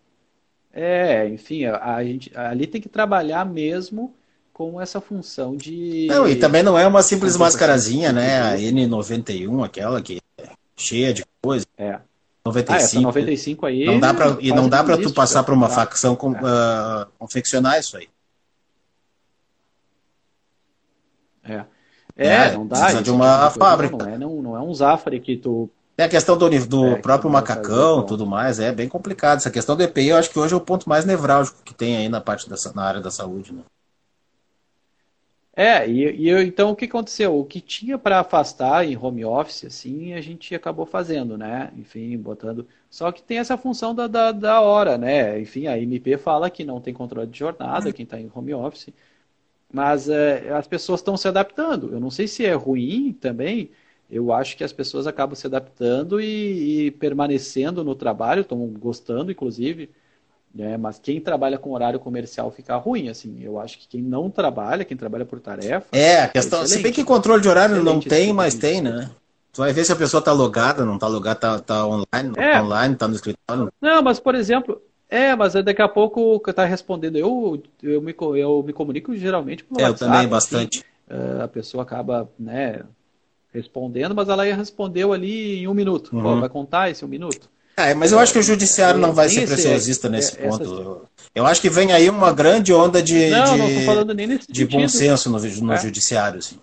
[0.72, 4.14] É, enfim, a, a, gente ali tem que trabalhar mesmo
[4.53, 6.07] com essa função de.
[6.09, 8.41] Não, e também não é uma simples mascarazinha, né?
[8.41, 10.20] A N91, aquela que
[10.76, 11.66] cheia de coisa.
[11.76, 11.99] É.
[12.45, 12.72] 95.
[12.72, 13.84] Ah, essa 95 aí.
[13.84, 15.74] Não dá pra, e não dá para tu passar para uma tá.
[15.74, 16.41] facção com, é.
[16.41, 18.09] uh, confeccionar isso aí.
[21.45, 21.64] É.
[22.18, 22.80] É, é não dá.
[22.80, 23.96] Precisa de uma fábrica.
[23.96, 25.70] Não é, não, não é um Zafre que tu.
[25.96, 29.38] É a questão do, do é, próprio macacão tudo mais, é bem complicado.
[29.38, 31.96] Essa questão do EPI, eu acho que hoje é o ponto mais nevrálgico que tem
[31.96, 33.62] aí na parte dessa, na área da saúde, né?
[35.60, 37.36] É, e, e eu, então o que aconteceu?
[37.36, 41.72] O que tinha para afastar em home office, assim, a gente acabou fazendo, né?
[41.76, 42.64] Enfim, botando.
[42.88, 45.40] Só que tem essa função da, da, da hora, né?
[45.40, 48.90] Enfim, a MP fala que não tem controle de jornada, quem está em home office.
[49.72, 51.92] Mas é, as pessoas estão se adaptando.
[51.92, 53.70] Eu não sei se é ruim também.
[54.10, 59.30] Eu acho que as pessoas acabam se adaptando e, e permanecendo no trabalho, estão gostando,
[59.30, 59.90] inclusive.
[60.54, 60.78] Né?
[60.78, 63.38] Mas quem trabalha com horário comercial fica ruim, assim.
[63.42, 65.88] Eu acho que quem não trabalha, quem trabalha por tarefa.
[65.92, 66.62] É, a questão.
[66.62, 69.10] É se bem que controle de horário não tem, mas tem, né?
[69.52, 72.42] Tu vai ver se a pessoa tá logada, não tá logada, tá, tá online, não
[72.42, 72.52] é.
[72.52, 73.72] tá online, tá no escritório.
[73.80, 74.80] Não, mas por exemplo,
[75.11, 79.64] É, mas daqui a pouco que tá respondendo, eu, eu, me, eu me comunico geralmente
[79.64, 80.04] pelo é, WhatsApp.
[80.04, 80.84] Eu também, bastante.
[81.09, 82.82] Assim, a pessoa acaba, né,
[83.52, 86.14] respondendo, mas ela ia respondeu ali em um minuto.
[86.14, 86.22] Uhum.
[86.22, 87.48] Pô, vai contar esse um minuto?
[87.76, 91.09] É, mas eu acho que o judiciário não vai ser preciosista nesse é, ponto.
[91.32, 95.30] Eu acho que vem aí uma grande onda de, não, de, não de bom senso
[95.30, 95.78] no, no é.
[95.78, 96.40] judiciário.
[96.40, 96.59] Assim.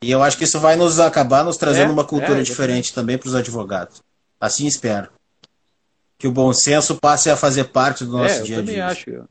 [0.00, 2.94] E eu acho que isso vai nos acabar nos trazendo é, uma cultura é, diferente
[2.94, 4.02] também para os advogados.
[4.40, 5.08] Assim espero.
[6.22, 8.54] Que o bom senso passe a fazer parte do nosso é, dia a dia.
[8.54, 9.28] Eu também acho.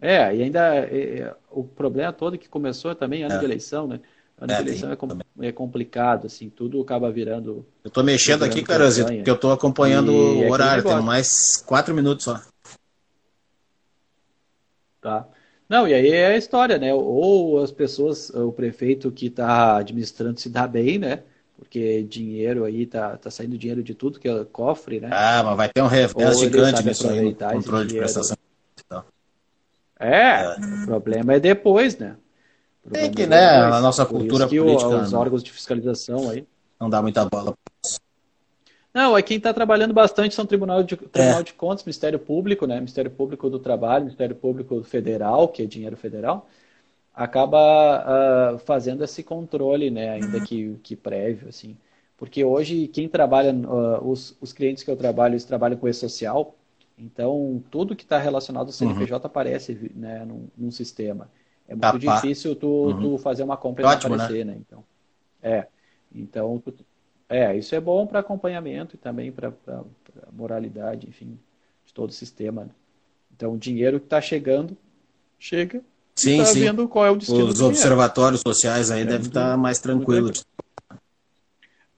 [0.00, 4.00] É, e ainda é, o problema todo que começou também ano de eleição, né?
[4.40, 5.06] Ano é, de eleição é, com,
[5.40, 7.64] é, complicado, assim, tudo acaba virando.
[7.84, 11.94] Eu tô mexendo aqui, Caranzito, porque eu tô acompanhando e o horário, tem mais quatro
[11.94, 12.42] minutos só.
[15.00, 15.28] Tá.
[15.68, 16.92] Não, e aí é a história, né?
[16.92, 21.22] Ou as pessoas, o prefeito que está administrando se dá bem, né?
[21.58, 25.08] Porque dinheiro aí tá, tá saindo dinheiro de tudo que é cofre, né?
[25.10, 28.36] Ah, mas vai ter um revés gigante nisso aí, controle de prestação.
[29.98, 32.16] É, é, o problema é depois, né?
[32.92, 34.88] Tem que, né, a nossa cultura que política...
[34.88, 36.46] os órgãos de fiscalização aí...
[36.78, 37.54] Não dá muita bola.
[38.94, 41.42] Não, é quem está trabalhando bastante são Tribunal de, Tribunal é.
[41.42, 42.76] de Contas, Ministério Público, né?
[42.76, 46.48] Ministério Público do Trabalho, Ministério Público Federal, que é dinheiro federal,
[47.16, 48.04] acaba
[48.54, 50.10] uh, fazendo esse controle, né?
[50.10, 51.74] Ainda que, que prévio, assim.
[52.14, 56.54] Porque hoje quem trabalha, uh, os, os clientes que eu trabalho, eles trabalham com e-social,
[56.98, 59.26] então tudo que está relacionado ao CNPJ uhum.
[59.26, 61.30] aparece né, num, num sistema.
[61.66, 62.20] É muito Capá.
[62.20, 63.00] difícil tu, uhum.
[63.00, 64.52] tu, fazer uma compra e Ótimo, aparecer, né?
[64.52, 64.58] né?
[64.60, 64.84] Então,
[65.42, 65.66] é.
[66.14, 66.74] Então, tu,
[67.28, 69.52] é, isso é bom para acompanhamento e também para
[70.32, 71.38] moralidade, enfim,
[71.84, 72.64] de todo o sistema.
[72.64, 72.70] Né?
[73.34, 74.76] Então, o dinheiro que está chegando,
[75.38, 75.82] chega
[76.16, 76.60] sim, tá sim.
[76.60, 80.44] vendo qual é o destino Os observatórios sociais aí é, devem estar tá mais tranquilos.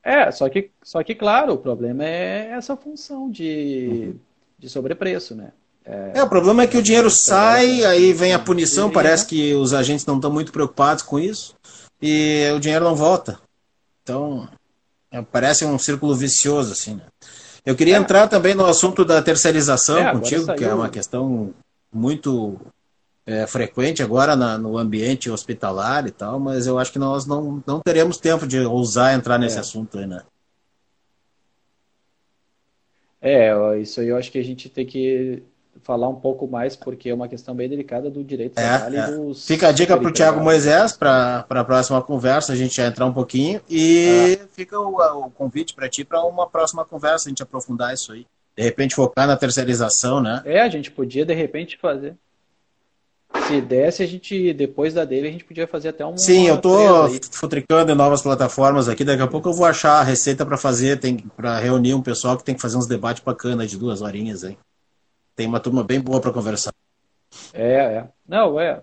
[0.03, 4.15] É, só que, só que, claro, o problema é essa função de, uhum.
[4.59, 5.53] de sobrepreço, né?
[5.85, 9.73] É, o problema é que o dinheiro sai, aí vem a punição, parece que os
[9.73, 11.55] agentes não estão muito preocupados com isso,
[12.01, 13.41] e o dinheiro não volta.
[14.03, 14.47] Então,
[15.11, 17.03] é, parece um círculo vicioso, assim, né?
[17.65, 17.99] Eu queria é.
[17.99, 21.53] entrar também no assunto da terceirização é, contigo, que é uma questão
[21.93, 22.59] muito
[23.29, 27.63] é, frequente agora na, no ambiente hospitalar e tal, mas eu acho que nós não,
[27.67, 29.61] não teremos tempo de ousar entrar nesse é.
[29.61, 30.23] assunto aí, né?
[33.21, 35.43] É, isso aí eu acho que a gente tem que
[35.83, 39.11] falar um pouco mais, porque é uma questão bem delicada do direito é, trabalho é.
[39.11, 39.47] dos.
[39.47, 43.05] Fica a dica para o Tiago Moisés para a próxima conversa, a gente já entrar
[43.05, 43.61] um pouquinho.
[43.69, 44.47] E ah.
[44.53, 48.27] fica o, o convite para ti para uma próxima conversa, a gente aprofundar isso aí.
[48.57, 50.41] De repente focar na terceirização, né?
[50.47, 52.17] É, a gente podia de repente fazer.
[53.47, 56.17] Se desse, a gente, depois da dele, a gente podia fazer até um.
[56.17, 59.05] Sim, eu tô futricando em novas plataformas aqui.
[59.05, 62.37] Daqui a pouco eu vou achar a receita para fazer, tem para reunir um pessoal
[62.37, 64.57] que tem que fazer uns debates bacanas de duas horinhas aí.
[65.37, 66.73] Tem uma turma bem boa para conversar.
[67.53, 68.09] É, é.
[68.27, 68.83] Não, é.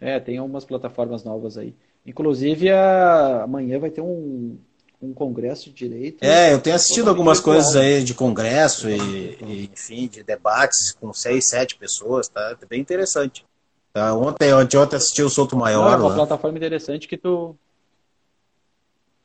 [0.00, 1.74] É, tem umas plataformas novas aí.
[2.06, 3.42] Inclusive, a...
[3.42, 4.58] amanhã vai ter um,
[5.04, 6.22] um congresso de direito.
[6.22, 7.56] É, eu tenho assistido algumas virtual.
[7.56, 12.56] coisas aí de congresso e, e, enfim, de debates com seis, sete pessoas, tá?
[12.60, 13.44] É bem interessante.
[13.92, 15.84] Tá, ontem, ontem, ontem assisti o Solto Maior.
[15.84, 16.14] Não, é uma lá.
[16.14, 17.54] plataforma interessante que tu.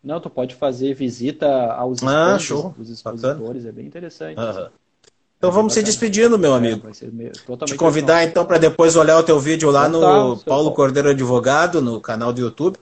[0.03, 2.73] Não, tu pode fazer visita aos ah, show.
[2.77, 3.69] dos expositores, Bacana.
[3.69, 4.39] é bem interessante.
[4.39, 4.69] Uhum.
[5.39, 6.87] Então vamos se despedindo, meu é, amigo.
[6.87, 10.71] É, Te convidar então para depois olhar o teu vídeo lá então, no tá, Paulo
[10.73, 12.77] Cordeiro Advogado, no canal do YouTube.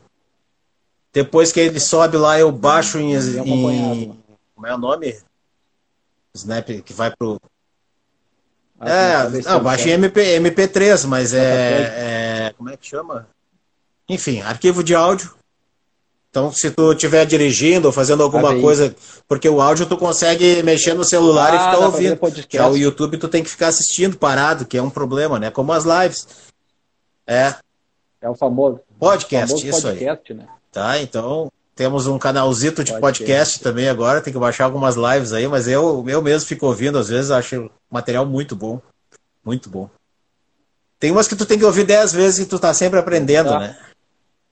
[1.17, 4.15] Depois que ele sobe lá, eu baixo em, em
[4.53, 5.17] como é o nome?
[6.35, 7.41] Snap que vai pro
[8.79, 13.27] ah, é, não, baixa em MP, MP3, mas é, é como é que chama?
[14.07, 15.35] Enfim, arquivo de áudio
[16.29, 18.95] então, se tu estiver dirigindo ou fazendo alguma coisa,
[19.27, 22.19] porque o áudio tu consegue mexer no celular ah, e ficar ouvindo.
[22.53, 25.49] É o YouTube tu tem que ficar assistindo parado, que é um problema, né?
[25.49, 26.27] Como as lives.
[27.25, 27.55] É.
[28.21, 30.37] É o famoso podcast, o famoso isso podcast, aí.
[30.37, 30.47] Né?
[30.71, 33.23] Tá, então temos um canalzito de podcast.
[33.23, 36.97] podcast também agora, tem que baixar algumas lives aí, mas eu, eu mesmo fico ouvindo,
[36.97, 38.81] às vezes acho material muito bom.
[39.45, 39.89] Muito bom.
[40.99, 43.59] Tem umas que tu tem que ouvir dez vezes e tu tá sempre aprendendo, tá.
[43.59, 43.77] né?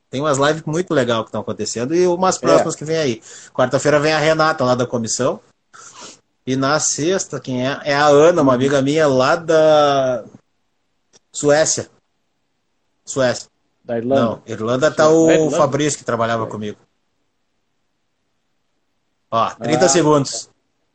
[0.10, 2.78] Tem umas lives muito legal que estão acontecendo e umas próximas é.
[2.78, 3.22] que vem aí.
[3.54, 5.42] Quarta-feira vem a Renata lá da comissão.
[6.46, 7.80] E na sexta, quem é?
[7.84, 10.24] É a Ana, uma amiga minha lá da
[11.32, 11.90] Suécia.
[13.04, 13.50] Suécia.
[13.86, 14.22] Da Irlanda?
[14.22, 15.58] Não, Irlanda tá o Irlanda?
[15.58, 16.48] Fabrício que trabalhava é.
[16.48, 16.78] comigo.
[19.30, 20.50] Ó, 30 ah, segundos.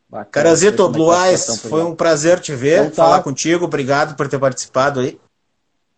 [0.08, 0.30] Bacana.
[0.30, 2.96] Carazito, Blue Eyes, foi um prazer te ver, então, tá.
[3.04, 3.64] falar contigo.
[3.64, 5.20] Obrigado por ter participado aí.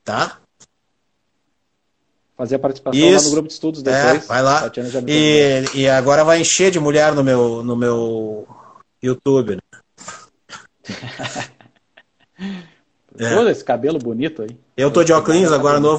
[0.04, 0.38] Tá?
[2.42, 3.16] fazer a participação Isso.
[3.16, 4.24] lá no grupo de estudos é, depois.
[4.24, 4.70] É, vai lá.
[5.06, 8.48] E, e agora vai encher de mulher no meu, no meu
[9.02, 9.56] YouTube.
[9.56, 9.62] Né?
[13.18, 13.34] É.
[13.34, 14.56] Todo esse cabelo bonito aí.
[14.74, 15.90] Eu tô de óculos agora novo